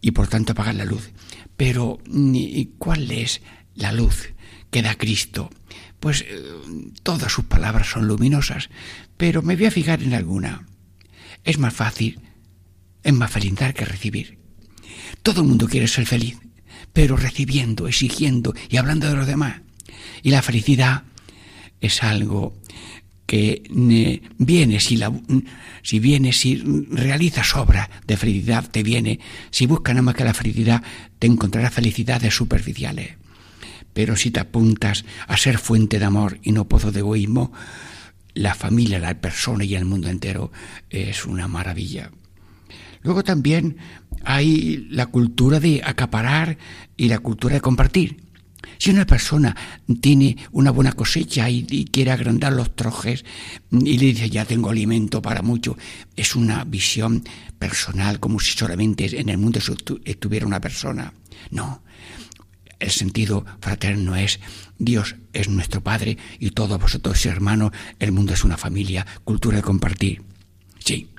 Y 0.01 0.11
por 0.11 0.27
tanto 0.27 0.53
apagar 0.53 0.75
la 0.75 0.85
luz. 0.85 1.11
Pero 1.57 1.99
¿cuál 2.77 3.11
es 3.11 3.41
la 3.75 3.91
luz 3.91 4.33
que 4.71 4.81
da 4.81 4.95
Cristo? 4.95 5.49
Pues 5.99 6.25
eh, 6.27 6.43
todas 7.03 7.31
sus 7.31 7.45
palabras 7.45 7.87
son 7.87 8.07
luminosas, 8.07 8.69
pero 9.17 9.41
me 9.41 9.55
voy 9.55 9.65
a 9.65 9.71
fijar 9.71 10.03
en 10.03 10.13
alguna. 10.13 10.67
Es 11.43 11.57
más 11.57 11.73
fácil, 11.73 12.19
es 13.03 13.13
más 13.13 13.31
feliz 13.31 13.55
dar 13.55 13.73
que 13.73 13.85
recibir. 13.85 14.39
Todo 15.21 15.41
el 15.41 15.47
mundo 15.47 15.67
quiere 15.67 15.87
ser 15.87 16.05
feliz, 16.05 16.37
pero 16.93 17.17
recibiendo, 17.17 17.87
exigiendo 17.87 18.53
y 18.69 18.77
hablando 18.77 19.07
de 19.07 19.15
los 19.15 19.27
demás. 19.27 19.64
Y 20.23 20.31
la 20.31 20.41
felicidad 20.41 21.03
es 21.81 22.03
algo 22.03 22.53
que 23.25 23.63
viene 24.37 24.79
si, 24.79 24.97
la, 24.97 25.11
si 25.81 25.99
viene, 25.99 26.31
si 26.31 26.57
realizas 26.89 27.55
obra 27.55 27.89
de 28.05 28.17
felicidad, 28.17 28.69
te 28.69 28.83
viene. 28.83 29.19
Si 29.49 29.65
buscas 29.65 29.95
nada 29.95 30.03
más 30.03 30.15
que 30.15 30.23
la 30.23 30.33
felicidad, 30.33 30.83
te 31.17 31.27
encontrarás 31.27 31.73
felicidades 31.73 32.35
superficiales. 32.35 33.15
Pero 33.93 34.15
si 34.15 34.29
te 34.29 34.41
apuntas 34.41 35.05
a 35.27 35.37
ser 35.37 35.57
fuente 35.57 35.99
de 35.99 36.05
amor 36.05 36.39
y 36.43 36.51
no 36.51 36.67
pozo 36.67 36.91
de 36.91 36.99
egoísmo, 36.99 37.51
la 38.33 38.53
familia, 38.53 38.99
la 38.99 39.19
persona 39.19 39.63
y 39.63 39.75
el 39.75 39.85
mundo 39.85 40.09
entero 40.09 40.51
es 40.89 41.25
una 41.25 41.47
maravilla. 41.47 42.11
Luego 43.01 43.23
también 43.23 43.77
hay 44.23 44.87
la 44.89 45.05
cultura 45.07 45.59
de 45.59 45.81
acaparar 45.83 46.57
y 46.97 47.07
la 47.07 47.19
cultura 47.19 47.55
de 47.55 47.61
compartir. 47.61 48.24
Si 48.77 48.89
una 48.89 49.05
persona 49.05 49.55
tiene 50.01 50.37
una 50.51 50.71
buena 50.71 50.93
cosecha 50.93 51.49
y, 51.49 51.85
quiere 51.85 52.11
agrandar 52.11 52.53
los 52.53 52.75
trojes 52.75 53.23
y 53.71 53.97
le 53.97 54.05
dice 54.07 54.29
ya 54.29 54.45
tengo 54.45 54.69
alimento 54.69 55.21
para 55.21 55.41
mucho, 55.41 55.77
es 56.15 56.35
una 56.35 56.63
visión 56.63 57.23
personal 57.59 58.19
como 58.19 58.39
si 58.39 58.57
solamente 58.57 59.19
en 59.19 59.29
el 59.29 59.37
mundo 59.37 59.59
estuviera 60.03 60.45
una 60.45 60.61
persona. 60.61 61.13
No, 61.51 61.83
el 62.79 62.91
sentido 62.91 63.45
fraterno 63.61 64.15
es 64.15 64.39
Dios 64.77 65.15
es 65.31 65.49
nuestro 65.49 65.81
Padre 65.81 66.17
y 66.39 66.51
todos 66.51 66.79
vosotros 66.79 67.25
hermanos, 67.25 67.71
el 67.99 68.11
mundo 68.11 68.33
es 68.33 68.43
una 68.43 68.57
familia, 68.57 69.05
cultura 69.23 69.57
de 69.57 69.63
compartir. 69.63 70.21
Sí. 70.79 71.09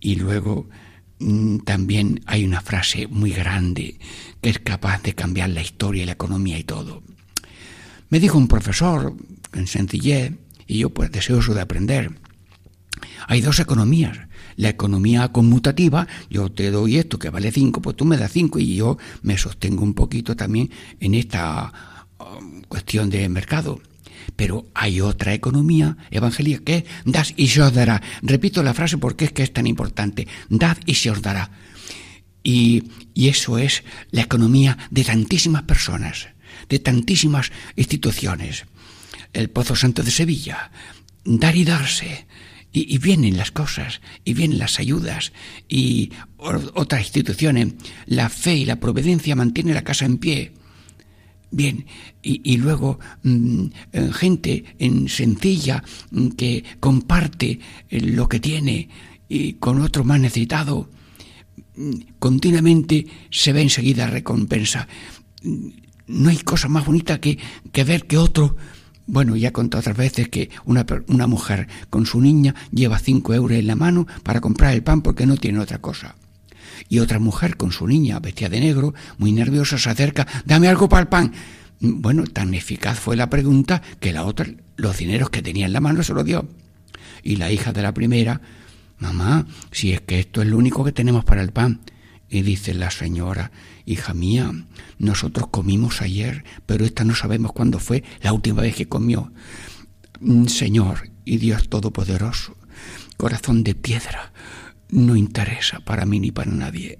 Y 0.00 0.16
luego 0.16 0.68
Mm, 0.68 0.85
también 1.64 2.20
hay 2.26 2.44
una 2.44 2.60
frase 2.60 3.06
muy 3.06 3.30
grande 3.30 3.98
que 4.40 4.50
es 4.50 4.58
capaz 4.58 5.02
de 5.02 5.14
cambiar 5.14 5.50
la 5.50 5.62
historia 5.62 6.02
y 6.02 6.06
la 6.06 6.12
economía 6.12 6.58
y 6.58 6.64
todo. 6.64 7.02
Me 8.08 8.20
dijo 8.20 8.38
un 8.38 8.48
profesor 8.48 9.14
en 9.52 9.66
sencillez, 9.66 10.32
y 10.66 10.78
yo 10.78 10.90
pues 10.90 11.10
deseoso 11.10 11.54
de 11.54 11.62
aprender, 11.62 12.12
hay 13.26 13.40
dos 13.40 13.60
economías. 13.60 14.18
La 14.56 14.68
economía 14.68 15.28
conmutativa, 15.32 16.06
yo 16.30 16.50
te 16.50 16.70
doy 16.70 16.96
esto 16.96 17.18
que 17.18 17.30
vale 17.30 17.52
5, 17.52 17.82
pues 17.82 17.96
tú 17.96 18.04
me 18.04 18.16
das 18.16 18.32
5 18.32 18.58
y 18.58 18.76
yo 18.76 18.96
me 19.22 19.36
sostengo 19.36 19.82
un 19.82 19.94
poquito 19.94 20.34
también 20.34 20.70
en 21.00 21.14
esta 21.14 21.72
um, 22.18 22.62
cuestión 22.62 23.10
de 23.10 23.28
mercado. 23.28 23.80
Pero 24.34 24.66
hay 24.74 25.00
otra 25.00 25.34
economía 25.34 25.96
evangélica 26.10 26.64
que 26.64 26.76
es 26.78 26.84
das 27.04 27.34
y 27.36 27.48
se 27.48 27.62
os 27.62 27.72
dará. 27.72 28.02
Repito 28.22 28.62
la 28.62 28.74
frase 28.74 28.98
porque 28.98 29.26
es 29.26 29.32
que 29.32 29.42
es 29.42 29.52
tan 29.52 29.66
importante. 29.66 30.26
Dad 30.48 30.78
y 30.86 30.94
se 30.94 31.10
os 31.10 31.22
dará. 31.22 31.50
Y, 32.42 32.84
y 33.14 33.28
eso 33.28 33.58
es 33.58 33.82
la 34.10 34.22
economía 34.22 34.78
de 34.90 35.04
tantísimas 35.04 35.62
personas, 35.62 36.28
de 36.68 36.78
tantísimas 36.78 37.50
instituciones. 37.74 38.66
El 39.32 39.50
Pozo 39.50 39.74
Santo 39.74 40.02
de 40.02 40.10
Sevilla, 40.10 40.70
dar 41.24 41.56
y 41.56 41.64
darse. 41.64 42.26
Y, 42.72 42.94
y, 42.94 42.98
vienen 42.98 43.38
las 43.38 43.52
cosas, 43.52 44.02
y 44.22 44.34
vienen 44.34 44.58
las 44.58 44.78
ayudas, 44.78 45.32
y 45.66 46.12
otras 46.36 47.00
instituciones. 47.00 47.72
La 48.04 48.28
fe 48.28 48.54
y 48.54 48.64
la 48.66 48.80
providencia 48.80 49.34
mantienen 49.34 49.74
la 49.74 49.82
casa 49.82 50.04
en 50.04 50.18
pie. 50.18 50.52
Bien, 51.50 51.86
y, 52.22 52.56
luego 52.56 52.98
mm, 53.22 53.66
eh, 53.92 54.10
gente 54.12 54.64
en 54.78 55.08
sencilla 55.08 55.82
mm, 56.10 56.28
que 56.30 56.64
comparte 56.80 57.60
eh, 57.88 58.00
lo 58.00 58.28
que 58.28 58.40
tiene 58.40 58.88
y 59.28 59.54
con 59.54 59.80
otro 59.80 60.02
más 60.02 60.20
necesitado, 60.20 60.90
mm, 61.76 61.92
continuamente 62.18 63.06
se 63.30 63.52
ve 63.52 63.62
enseguida 63.62 64.08
recompensa. 64.08 64.88
No 66.08 66.30
hay 66.30 66.38
cosa 66.38 66.68
más 66.68 66.84
bonita 66.84 67.20
que, 67.20 67.38
que 67.72 67.84
ver 67.84 68.06
que 68.06 68.18
otro 68.18 68.56
bueno, 69.08 69.36
ya 69.36 69.52
conté 69.52 69.76
otras 69.76 69.96
veces 69.96 70.28
que 70.28 70.50
una, 70.64 70.84
una, 71.06 71.28
mujer 71.28 71.68
con 71.90 72.06
su 72.06 72.20
niña 72.20 72.56
lleva 72.72 72.98
cinco 72.98 73.34
euros 73.34 73.56
en 73.56 73.68
la 73.68 73.76
mano 73.76 74.08
para 74.24 74.40
comprar 74.40 74.74
el 74.74 74.82
pan 74.82 75.00
porque 75.00 75.26
no 75.26 75.36
tiene 75.36 75.60
otra 75.60 75.78
cosa 75.78 76.16
y 76.88 76.98
otra 77.00 77.18
mujer 77.18 77.56
con 77.56 77.72
su 77.72 77.86
niña 77.86 78.20
vestida 78.20 78.48
de 78.48 78.60
negro, 78.60 78.94
muy 79.18 79.32
nerviosa, 79.32 79.78
se 79.78 79.90
acerca, 79.90 80.26
dame 80.44 80.68
algo 80.68 80.88
para 80.88 81.02
el 81.02 81.08
pan. 81.08 81.32
Bueno, 81.80 82.24
tan 82.24 82.54
eficaz 82.54 82.98
fue 82.98 83.16
la 83.16 83.28
pregunta 83.28 83.82
que 84.00 84.12
la 84.12 84.24
otra, 84.24 84.46
los 84.76 84.96
dineros 84.96 85.30
que 85.30 85.42
tenía 85.42 85.66
en 85.66 85.72
la 85.72 85.80
mano, 85.80 86.02
se 86.02 86.14
los 86.14 86.24
dio. 86.24 86.48
Y 87.22 87.36
la 87.36 87.50
hija 87.50 87.72
de 87.72 87.82
la 87.82 87.92
primera, 87.92 88.40
mamá, 88.98 89.46
si 89.72 89.92
es 89.92 90.00
que 90.00 90.18
esto 90.20 90.42
es 90.42 90.48
lo 90.48 90.56
único 90.56 90.84
que 90.84 90.92
tenemos 90.92 91.24
para 91.24 91.42
el 91.42 91.52
pan. 91.52 91.80
Y 92.28 92.42
dice 92.42 92.74
la 92.74 92.90
señora, 92.90 93.52
hija 93.84 94.14
mía, 94.14 94.52
nosotros 94.98 95.48
comimos 95.48 96.02
ayer, 96.02 96.44
pero 96.66 96.84
esta 96.84 97.04
no 97.04 97.14
sabemos 97.14 97.52
cuándo 97.52 97.78
fue 97.78 98.02
la 98.22 98.32
última 98.32 98.62
vez 98.62 98.74
que 98.74 98.88
comió. 98.88 99.32
Mm, 100.20 100.46
Señor 100.46 101.10
y 101.24 101.36
Dios 101.36 101.68
Todopoderoso, 101.68 102.56
corazón 103.16 103.62
de 103.64 103.74
piedra, 103.74 104.32
no 104.90 105.16
interesa 105.16 105.80
para 105.80 106.06
mí 106.06 106.20
ni 106.20 106.30
para 106.30 106.50
nadie. 106.50 106.98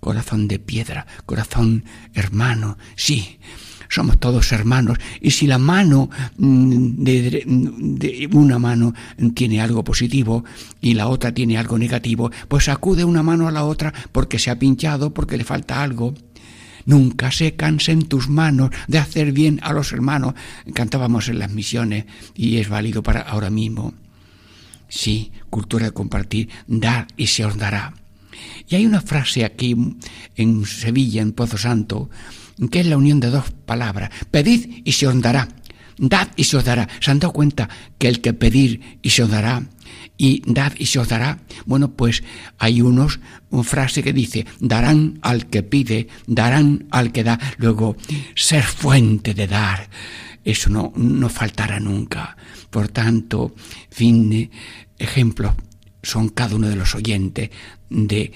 Corazón 0.00 0.46
de 0.46 0.58
piedra, 0.58 1.06
corazón 1.26 1.84
hermano, 2.14 2.78
sí, 2.96 3.40
somos 3.88 4.18
todos 4.18 4.52
hermanos. 4.52 4.98
Y 5.20 5.30
si 5.32 5.46
la 5.46 5.58
mano 5.58 6.10
mm, 6.36 7.04
de, 7.04 8.28
una 8.32 8.58
mano 8.58 8.94
tiene 9.34 9.60
algo 9.60 9.82
positivo 9.82 10.44
y 10.80 10.94
la 10.94 11.08
otra 11.08 11.32
tiene 11.32 11.58
algo 11.58 11.78
negativo, 11.78 12.30
pues 12.48 12.68
acude 12.68 13.04
una 13.04 13.22
mano 13.22 13.48
a 13.48 13.52
la 13.52 13.64
otra 13.64 13.92
porque 14.12 14.38
se 14.38 14.50
ha 14.50 14.58
pinchado, 14.58 15.12
porque 15.12 15.36
le 15.36 15.44
falta 15.44 15.82
algo. 15.82 16.14
Nunca 16.84 17.30
se 17.32 17.54
cansen 17.54 18.06
tus 18.06 18.28
manos 18.28 18.70
de 18.86 18.98
hacer 18.98 19.32
bien 19.32 19.60
a 19.62 19.72
los 19.72 19.92
hermanos. 19.92 20.34
Cantábamos 20.72 21.28
en 21.28 21.38
las 21.38 21.50
misiones 21.50 22.06
y 22.34 22.58
es 22.58 22.68
válido 22.68 23.02
para 23.02 23.20
ahora 23.20 23.50
mismo. 23.50 23.92
Sí, 24.88 25.32
cultura 25.50 25.86
de 25.86 25.92
compartir, 25.92 26.48
dar 26.66 27.06
y 27.16 27.26
se 27.26 27.44
os 27.44 27.56
dará. 27.56 27.94
Y 28.68 28.76
hay 28.76 28.86
una 28.86 29.00
frase 29.00 29.44
aquí 29.44 29.76
en 30.36 30.66
Sevilla, 30.66 31.22
en 31.22 31.32
Pozo 31.32 31.58
Santo, 31.58 32.10
que 32.70 32.80
es 32.80 32.86
la 32.86 32.96
unión 32.96 33.20
de 33.20 33.30
dos 33.30 33.50
palabras. 33.66 34.10
Pedid 34.30 34.82
y 34.84 34.92
se 34.92 35.06
os 35.06 35.20
dará. 35.20 35.48
Dad 35.98 36.28
y 36.36 36.44
se 36.44 36.56
os 36.56 36.64
dará. 36.64 36.88
¿Se 37.00 37.10
han 37.10 37.18
dado 37.18 37.32
cuenta 37.32 37.68
que 37.98 38.08
el 38.08 38.20
que 38.20 38.32
pedir 38.32 38.98
y 39.02 39.10
se 39.10 39.24
os 39.24 39.30
dará 39.30 39.64
y 40.16 40.42
dad 40.46 40.72
y 40.78 40.86
se 40.86 41.00
os 41.00 41.08
dará? 41.08 41.40
Bueno, 41.66 41.90
pues 41.90 42.22
hay 42.58 42.80
unos, 42.82 43.18
una 43.50 43.64
frase 43.64 44.02
que 44.02 44.12
dice, 44.12 44.46
darán 44.60 45.18
al 45.22 45.46
que 45.46 45.62
pide, 45.62 46.08
darán 46.26 46.86
al 46.90 47.10
que 47.10 47.24
da. 47.24 47.38
Luego, 47.56 47.96
ser 48.34 48.62
fuente 48.62 49.34
de 49.34 49.48
dar. 49.48 49.88
Eso 50.44 50.70
no, 50.70 50.92
no 50.96 51.28
faltará 51.28 51.80
nunca. 51.80 52.36
Por 52.70 52.88
tanto, 52.88 53.54
fin 53.90 54.30
de 54.30 54.50
ejemplos 54.98 55.54
son 56.02 56.28
cada 56.28 56.56
uno 56.56 56.68
de 56.68 56.76
los 56.76 56.94
oyentes 56.94 57.50
de 57.90 58.32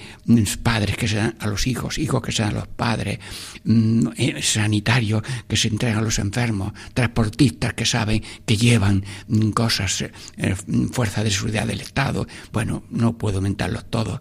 padres 0.61 0.97
que 0.97 1.07
se 1.07 1.15
dan 1.15 1.35
a 1.39 1.47
los 1.47 1.67
hijos, 1.67 1.97
hijos 1.97 2.21
que 2.21 2.31
se 2.31 2.43
dan 2.43 2.51
a 2.51 2.59
los 2.59 2.67
padres, 2.67 3.19
mm, 3.63 4.07
eh, 4.17 4.41
sanitarios 4.41 5.21
que 5.47 5.55
se 5.55 5.67
entregan 5.67 5.99
a 5.99 6.01
los 6.01 6.19
enfermos, 6.19 6.73
transportistas 6.93 7.73
que 7.73 7.85
saben 7.85 8.23
que 8.45 8.57
llevan 8.57 9.03
mm, 9.27 9.49
cosas, 9.51 10.01
eh, 10.01 10.55
fuerza 10.91 11.23
de 11.23 11.31
seguridad 11.31 11.67
del 11.67 11.81
Estado. 11.81 12.27
Bueno, 12.51 12.83
no 12.89 13.17
puedo 13.17 13.41
mentarlos 13.41 13.85
todos, 13.89 14.19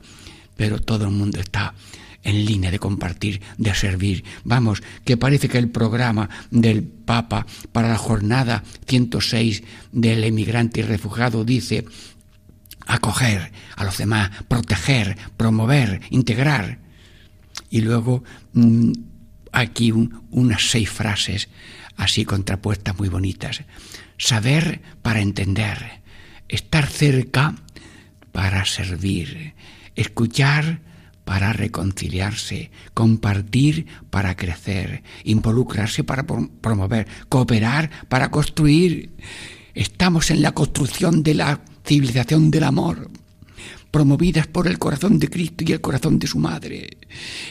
pero 0.57 0.79
todo 0.79 1.07
el 1.07 1.13
mundo 1.13 1.41
está 1.41 1.75
en 2.25 2.45
línea 2.45 2.71
de 2.71 2.79
compartir, 2.79 3.43
de 3.59 3.75
servir. 3.75 4.25
Vamos, 4.45 4.83
que 5.05 5.17
parece 5.17 5.49
que 5.49 5.59
el 5.59 5.71
programa 5.71 6.29
del 6.51 6.85
Papa 6.85 7.47
para 7.73 7.89
la 7.89 7.99
jornada 7.99 8.63
106 8.87 9.63
del 9.93 10.25
emigrante 10.25 10.81
y 10.81 10.83
refugiado 10.85 11.45
dice 11.45 11.85
acoger 12.87 13.53
a 13.77 13.85
los 13.85 13.99
demás, 13.99 14.31
proteger, 14.49 15.17
promover, 15.37 16.01
integrar. 16.11 16.79
Y 17.71 17.81
luego 17.81 18.25
mm, 18.53 18.93
aquí 19.53 19.93
un- 19.93 20.23
unas 20.31 20.71
seis 20.71 20.91
frases 20.91 21.49
así 21.97 22.25
contrapuestas 22.25 22.99
muy 22.99 23.09
bonitas. 23.09 23.63
Saber 24.19 24.81
para 25.03 25.21
entender, 25.21 26.03
estar 26.49 26.87
cerca 26.87 27.55
para 28.33 28.65
servir, 28.65 29.55
escuchar 29.95 30.81
para 31.25 31.53
reconciliarse, 31.53 32.71
compartir 32.95 33.87
para 34.11 34.37
crecer, 34.37 35.03
involucrarse 35.25 36.03
para 36.05 36.27
prom- 36.27 36.51
promover, 36.61 37.07
cooperar 37.29 37.91
para 38.09 38.31
construir. 38.31 39.15
Estamos 39.75 40.31
en 40.31 40.43
la 40.43 40.53
construcción 40.53 41.23
de 41.23 41.35
la 41.35 41.61
civilización 41.87 42.51
del 42.51 42.65
amor, 42.65 43.11
promovidas 43.91 44.47
por 44.47 44.67
el 44.69 44.79
corazón 44.79 45.19
de 45.19 45.29
Cristo 45.29 45.65
y 45.67 45.73
el 45.73 45.81
corazón 45.81 46.19
de 46.19 46.27
su 46.27 46.39
madre. 46.39 46.99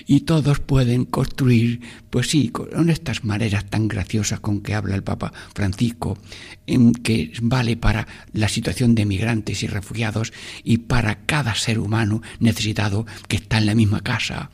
Y 0.07 0.21
todos 0.21 0.59
pueden 0.59 1.05
construir, 1.05 1.81
pues 2.09 2.29
sí, 2.29 2.49
con 2.49 2.89
estas 2.89 3.23
maneras 3.23 3.69
tan 3.69 3.87
graciosas 3.87 4.39
con 4.39 4.61
que 4.61 4.73
habla 4.73 4.95
el 4.95 5.03
Papa 5.03 5.31
Francisco, 5.53 6.17
en 6.65 6.93
que 6.93 7.31
vale 7.41 7.77
para 7.77 8.07
la 8.33 8.49
situación 8.49 8.95
de 8.95 9.05
migrantes 9.05 9.63
y 9.63 9.67
refugiados 9.67 10.33
y 10.63 10.79
para 10.79 11.25
cada 11.25 11.55
ser 11.55 11.79
humano 11.79 12.21
necesitado 12.39 13.05
que 13.27 13.37
está 13.37 13.59
en 13.59 13.67
la 13.67 13.75
misma 13.75 14.01
casa. 14.01 14.49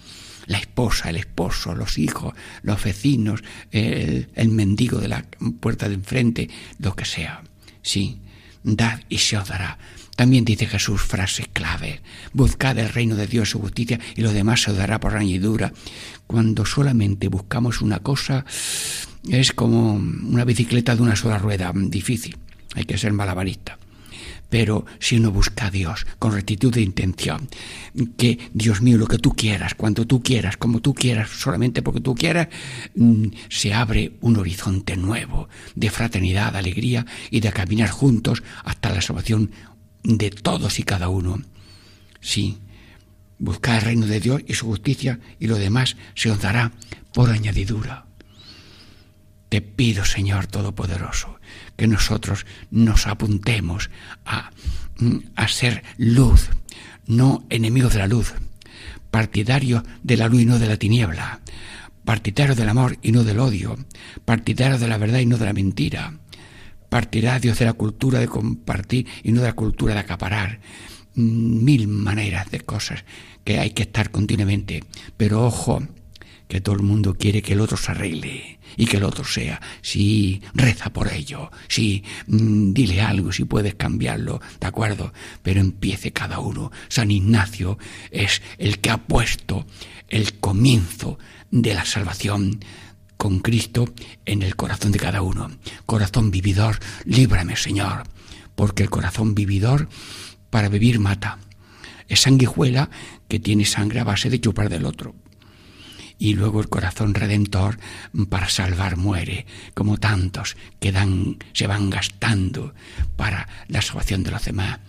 La 0.46 0.60
esposa, 0.60 1.10
el 1.10 1.18
esposo, 1.18 1.76
los 1.76 1.98
hijos, 1.98 2.34
los 2.62 2.82
vecinos, 2.82 3.44
el, 3.72 4.30
el 4.34 4.50
mendigo 4.50 5.00
de 5.00 5.10
la 5.10 5.26
puerta 5.60 5.90
de 5.90 5.96
enfrente, 5.96 6.50
lo 6.80 6.96
que 6.96 7.04
sea. 7.04 7.44
Sí, 7.82 8.20
dad 8.64 9.00
y 9.10 9.18
se 9.18 9.38
os 9.38 9.48
dará. 9.48 9.78
También 10.18 10.46
dice 10.46 10.66
Jesús 10.66 11.04
frases 11.04 11.48
clave. 11.54 12.02
Buscad 12.34 12.80
el 12.80 12.90
reino 12.90 13.16
de 13.16 13.28
Dios, 13.28 13.52
su 13.52 13.60
justicia, 13.60 14.00
y 14.16 14.22
lo 14.22 14.34
demás 14.34 14.64
se 14.64 14.72
os 14.72 14.78
dará 14.78 15.00
por 15.00 15.16
añadidura. 15.16 15.72
Cuando 16.26 16.66
solamente 16.66 17.28
buscamos 17.28 17.82
una 17.82 18.00
cosa, 18.00 18.44
es 19.30 19.54
como 19.54 19.94
una 19.94 20.44
bicicleta 20.44 20.96
de 20.96 21.04
una 21.04 21.16
sola 21.16 21.38
rueda, 21.38 21.72
difícil. 21.76 22.36
Hay 22.74 22.86
que 22.86 22.98
ser 22.98 23.14
malabarista. 23.14 23.78
Pero 24.50 24.88
si 24.98 25.18
uno 25.18 25.30
busca 25.30 25.68
a 25.68 25.72
Dios 25.72 26.08
con 26.18 26.34
rectitud 26.34 26.74
de 26.74 26.82
intención, 26.82 27.48
que 28.18 28.40
Dios 28.56 28.82
mío, 28.82 28.98
lo 28.98 29.06
que 29.06 29.20
tú 29.20 29.36
quieras, 29.36 29.76
cuando 29.76 30.08
tú 30.08 30.24
quieras, 30.24 30.58
como 30.58 30.80
tú 30.80 30.96
quieras, 30.96 31.30
solamente 31.30 31.84
porque 31.84 32.02
tú 32.02 32.16
quieras, 32.16 32.48
mm, 32.96 33.26
se 33.50 33.72
abre 33.72 34.14
un 34.22 34.38
horizonte 34.38 34.98
nuevo 34.98 35.48
de 35.76 35.92
fraternidad, 35.92 36.54
de 36.54 36.58
alegría 36.58 37.06
y 37.30 37.40
de 37.42 37.52
caminar 37.52 37.92
juntos 37.92 38.42
hasta 38.64 38.90
la 38.90 39.02
salvación 39.02 39.52
de 40.08 40.32
todos 40.32 40.80
y 40.80 40.84
cada 40.84 41.10
uno. 41.10 41.42
Sí, 42.22 42.60
buscad 43.40 43.76
el 43.76 43.82
reino 43.82 44.08
de 44.08 44.22
Dios 44.22 44.42
y 44.48 44.54
su 44.54 44.66
justicia 44.66 45.20
y 45.38 45.48
lo 45.48 45.58
demás 45.58 45.98
se 46.16 46.32
os 46.32 46.42
dará 46.42 46.72
por 47.14 47.30
añadidura. 47.30 48.06
Te 49.50 49.62
pido, 49.62 50.06
Señor 50.06 50.48
Todopoderoso, 50.48 51.40
que 51.76 51.88
nosotros 51.88 52.46
nos 52.72 53.06
apuntemos 53.06 53.90
a, 54.26 54.52
a 55.36 55.48
ser 55.50 55.84
luz, 55.98 56.50
no 57.06 57.46
enemigos 57.50 57.94
de 57.94 58.00
la 58.00 58.08
luz, 58.08 58.34
partidarios 59.12 59.84
de 60.04 60.18
la 60.18 60.30
luz 60.30 60.42
y 60.42 60.46
no 60.46 60.58
de 60.58 60.68
la 60.68 60.78
tiniebla, 60.78 61.42
partidarios 62.06 62.56
del 62.56 62.70
amor 62.70 62.98
y 63.02 63.12
no 63.12 63.26
del 63.26 63.40
odio, 63.40 63.78
partidarios 64.24 64.80
de 64.80 64.88
la 64.88 64.98
verdad 64.98 65.20
y 65.20 65.26
no 65.26 65.38
de 65.38 65.46
la 65.46 65.54
mentira, 65.54 66.14
partidarios 66.90 67.60
de 67.60 67.66
la 67.66 67.74
cultura 67.74 68.20
de 68.20 68.28
compartir 68.28 69.08
y 69.24 69.32
no 69.32 69.42
de 69.42 69.48
la 69.48 69.54
cultura 69.54 69.94
de 69.94 70.00
acaparar. 70.02 70.60
Mil 71.16 71.88
maneras 71.88 72.52
de 72.52 72.60
cosas 72.60 73.04
que 73.44 73.60
hay 73.60 73.72
que 73.72 73.84
estar 73.84 74.12
continuamente. 74.12 74.84
Pero 75.18 75.46
ojo, 75.46 75.82
que 76.48 76.62
todo 76.62 76.76
el 76.76 76.84
mundo 76.84 77.16
quiere 77.16 77.42
que 77.42 77.54
el 77.54 77.62
otro 77.62 77.78
se 77.78 77.92
arregle 77.92 78.60
y 78.76 78.86
que 78.86 78.98
el 78.98 79.04
otro 79.04 79.24
sea. 79.24 79.62
Sí, 79.82 80.42
reza 80.54 80.92
por 80.92 81.12
ello. 81.12 81.52
Sí, 81.68 82.04
mm, 82.28 82.74
dile 82.74 83.02
algo 83.02 83.32
si 83.32 83.46
puedes 83.46 83.76
cambiarlo, 83.76 84.42
¿de 84.60 84.68
acuerdo? 84.68 85.14
Pero 85.44 85.60
empiece 85.60 86.12
cada 86.12 86.40
uno. 86.40 86.72
San 86.88 87.12
Ignacio 87.12 87.78
es 88.12 88.42
el 88.58 88.80
que 88.80 88.92
ha 88.92 88.98
puesto 88.98 89.66
el 90.10 90.40
comienzo 90.40 91.20
de 91.52 91.74
la 91.74 91.86
salvación 91.86 92.60
con 93.18 93.40
Cristo 93.40 93.94
en 94.26 94.44
el 94.44 94.56
corazón 94.56 94.92
de 94.92 95.00
cada 95.00 95.22
uno. 95.22 95.52
Corazón 95.86 96.32
vividor, 96.32 96.80
líbrame, 97.04 97.56
Señor, 97.56 98.04
porque 98.56 98.84
el 98.84 98.90
corazón 98.90 99.36
vividor 99.36 99.90
para 100.50 100.70
vivir 100.70 101.00
mata. 101.00 101.40
Es 102.08 102.22
sanguijuela 102.22 102.90
que 103.28 103.40
tiene 103.40 103.66
sangre 103.66 104.00
a 104.00 104.06
base 104.06 104.30
de 104.30 104.40
chupar 104.40 104.70
del 104.70 104.86
otro. 104.86 105.16
Y 106.20 106.34
luego 106.34 106.62
el 106.62 106.70
corazón 106.70 107.14
redentor 107.14 107.78
para 108.30 108.50
salvar 108.50 108.98
muere, 108.98 109.46
como 109.74 109.98
tantos 109.98 110.56
que 110.80 110.92
dan, 110.92 111.38
se 111.54 111.68
van 111.68 111.90
gastando 111.90 112.74
para 113.16 113.48
la 113.68 113.82
salvación 113.82 114.24
de 114.24 114.32
los 114.32 114.46
demás. 114.46 114.80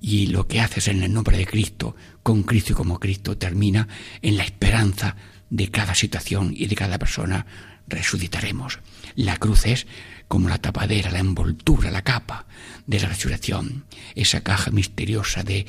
Y 0.00 0.26
lo 0.26 0.48
que 0.48 0.60
haces 0.60 0.88
en 0.88 1.02
el 1.02 1.12
nombre 1.12 1.38
de 1.38 1.46
Cristo, 1.46 1.96
con 2.22 2.42
Cristo 2.42 2.72
y 2.72 2.76
como 2.76 2.98
Cristo, 2.98 3.38
termina 3.38 3.88
en 4.20 4.36
la 4.36 4.44
esperanza 4.44 5.16
de 5.52 5.68
cada 5.68 5.94
situación 5.94 6.54
y 6.56 6.66
de 6.66 6.74
cada 6.74 6.98
persona 6.98 7.44
resucitaremos. 7.86 8.78
La 9.16 9.36
cruz 9.36 9.66
es 9.66 9.86
como 10.26 10.48
la 10.48 10.56
tapadera, 10.56 11.10
la 11.10 11.18
envoltura, 11.18 11.90
la 11.90 12.00
capa 12.00 12.46
de 12.86 12.98
la 12.98 13.08
resurrección, 13.08 13.84
esa 14.14 14.40
caja 14.40 14.70
misteriosa 14.70 15.42
de 15.42 15.66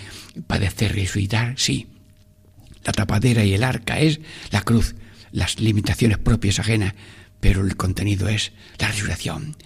padecer 0.47 0.95
resucitar, 0.95 1.55
sí. 1.57 1.87
La 2.85 2.93
tapadera 2.93 3.43
y 3.43 3.53
el 3.53 3.63
arca 3.63 3.99
es 3.99 4.21
la 4.51 4.61
cruz, 4.61 4.95
las 5.33 5.59
limitaciones 5.59 6.17
propias 6.17 6.59
ajenas, 6.59 6.93
pero 7.41 7.65
el 7.65 7.75
contenido 7.75 8.29
es 8.29 8.53
la 8.79 8.87
resurrección. 8.87 9.57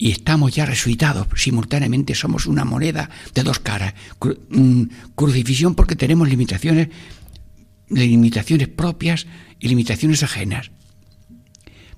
Y 0.00 0.12
estamos 0.12 0.54
ya 0.54 0.66
resucitados, 0.66 1.26
simultáneamente 1.34 2.14
somos 2.14 2.46
una 2.46 2.64
moneda 2.64 3.10
de 3.34 3.42
dos 3.42 3.58
caras. 3.58 3.94
Cru 4.20 4.38
mm, 4.50 4.82
crucifixión 5.16 5.74
porque 5.74 5.96
tenemos 5.96 6.28
limitaciones, 6.28 6.88
limitaciones 7.90 8.68
propias 8.68 9.26
y 9.58 9.68
limitaciones 9.68 10.22
ajenas. 10.22 10.70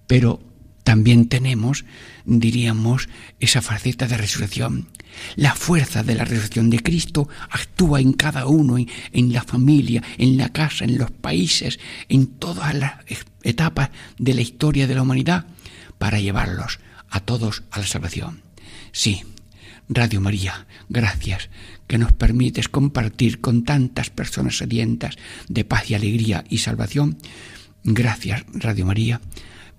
Pero 0.06 0.40
también 0.84 1.28
tenemos, 1.28 1.84
diríamos, 2.24 3.08
esa 3.38 3.62
faceta 3.62 4.06
de 4.06 4.16
resurrección. 4.16 4.88
La 5.36 5.54
fuerza 5.54 6.02
de 6.02 6.14
la 6.14 6.24
resurrección 6.24 6.70
de 6.70 6.80
Cristo 6.80 7.28
actúa 7.50 8.00
en 8.00 8.12
cada 8.12 8.46
uno, 8.46 8.78
en, 8.78 8.88
en, 9.12 9.32
la 9.32 9.42
familia, 9.42 10.02
en 10.18 10.36
la 10.36 10.50
casa, 10.50 10.84
en 10.84 10.98
los 10.98 11.10
países, 11.10 11.78
en 12.08 12.26
todas 12.26 12.74
las 12.74 12.94
etapas 13.42 13.90
de 14.18 14.34
la 14.34 14.40
historia 14.40 14.86
de 14.86 14.94
la 14.94 15.02
humanidad, 15.02 15.46
para 15.98 16.20
llevarlos 16.20 16.78
a 17.10 17.20
todos 17.20 17.64
a 17.70 17.80
la 17.80 17.86
salvación. 17.86 18.42
Sí, 18.92 19.22
Radio 19.88 20.20
María, 20.20 20.66
gracias 20.88 21.50
que 21.90 21.98
nos 21.98 22.12
permites 22.12 22.68
compartir 22.68 23.40
con 23.40 23.64
tantas 23.64 24.10
personas 24.10 24.58
sedientas 24.58 25.16
de 25.48 25.64
paz 25.64 25.90
y 25.90 25.94
alegría 25.94 26.44
y 26.48 26.58
salvación. 26.58 27.18
Gracias, 27.82 28.44
Radio 28.54 28.86
María. 28.86 29.20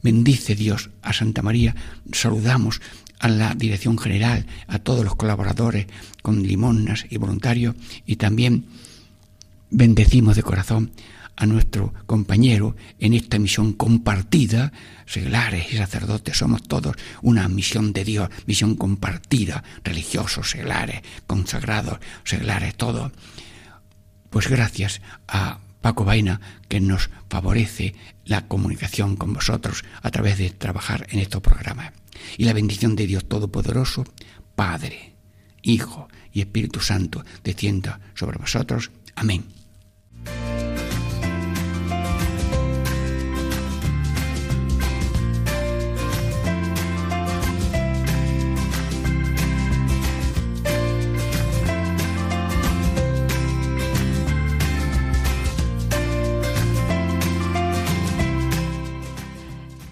Bendice 0.04 0.54
Dios 0.54 0.90
a 1.04 1.14
Santa 1.14 1.42
María. 1.42 1.74
Saludamos 2.12 2.82
a 3.20 3.30
la 3.30 3.56
Dirección 3.56 3.98
General, 3.98 4.46
a 4.68 4.80
todos 4.80 5.06
los 5.06 5.16
colaboradores 5.16 5.88
con 6.22 6.44
limonas 6.44 7.06
y 7.10 7.16
voluntarios 7.16 7.76
y 8.06 8.18
también 8.18 8.66
bendecimos 9.70 10.36
de 10.36 10.44
corazón 10.44 10.92
a 11.36 11.46
nuestro 11.46 11.94
compañero 12.06 12.76
en 13.00 13.14
esta 13.14 13.40
misión 13.40 13.74
compartida, 13.74 14.72
seglares 15.06 15.74
y 15.74 15.78
sacerdotes, 15.78 16.38
somos 16.38 16.64
todos 16.64 16.96
una 17.22 17.48
misión 17.48 17.94
de 17.94 18.04
Dios, 18.04 18.30
misión 18.46 18.76
compartida, 18.76 19.64
religiosos, 19.84 20.52
seglares, 20.52 21.02
consagrados, 21.28 22.00
seglares, 22.24 22.76
todo. 22.76 23.12
Pues 24.30 24.48
gracias 24.48 25.02
a 25.28 25.60
Paco 25.82 26.06
Vaina 26.06 26.40
que 26.70 26.80
nos 26.80 27.10
favorece 27.30 27.96
la 28.26 28.48
comunicación 28.48 29.16
con 29.16 29.34
vosotros 29.34 29.84
a 30.02 30.12
través 30.12 30.38
de 30.38 30.52
trabajar 30.52 31.08
en 31.10 31.20
estos 31.20 31.42
programas. 31.42 31.92
Y 32.38 32.46
la 32.46 32.54
bendición 32.54 32.96
de 32.96 33.08
Dios 33.08 33.28
Todopoderoso, 33.28 34.06
Padre, 34.56 35.16
Hijo 35.64 36.08
y 36.32 36.42
Espíritu 36.42 36.80
Santo, 36.80 37.26
descienda 37.44 38.00
sobre 38.14 38.38
vosotros. 38.38 38.92
Amén. 39.16 39.61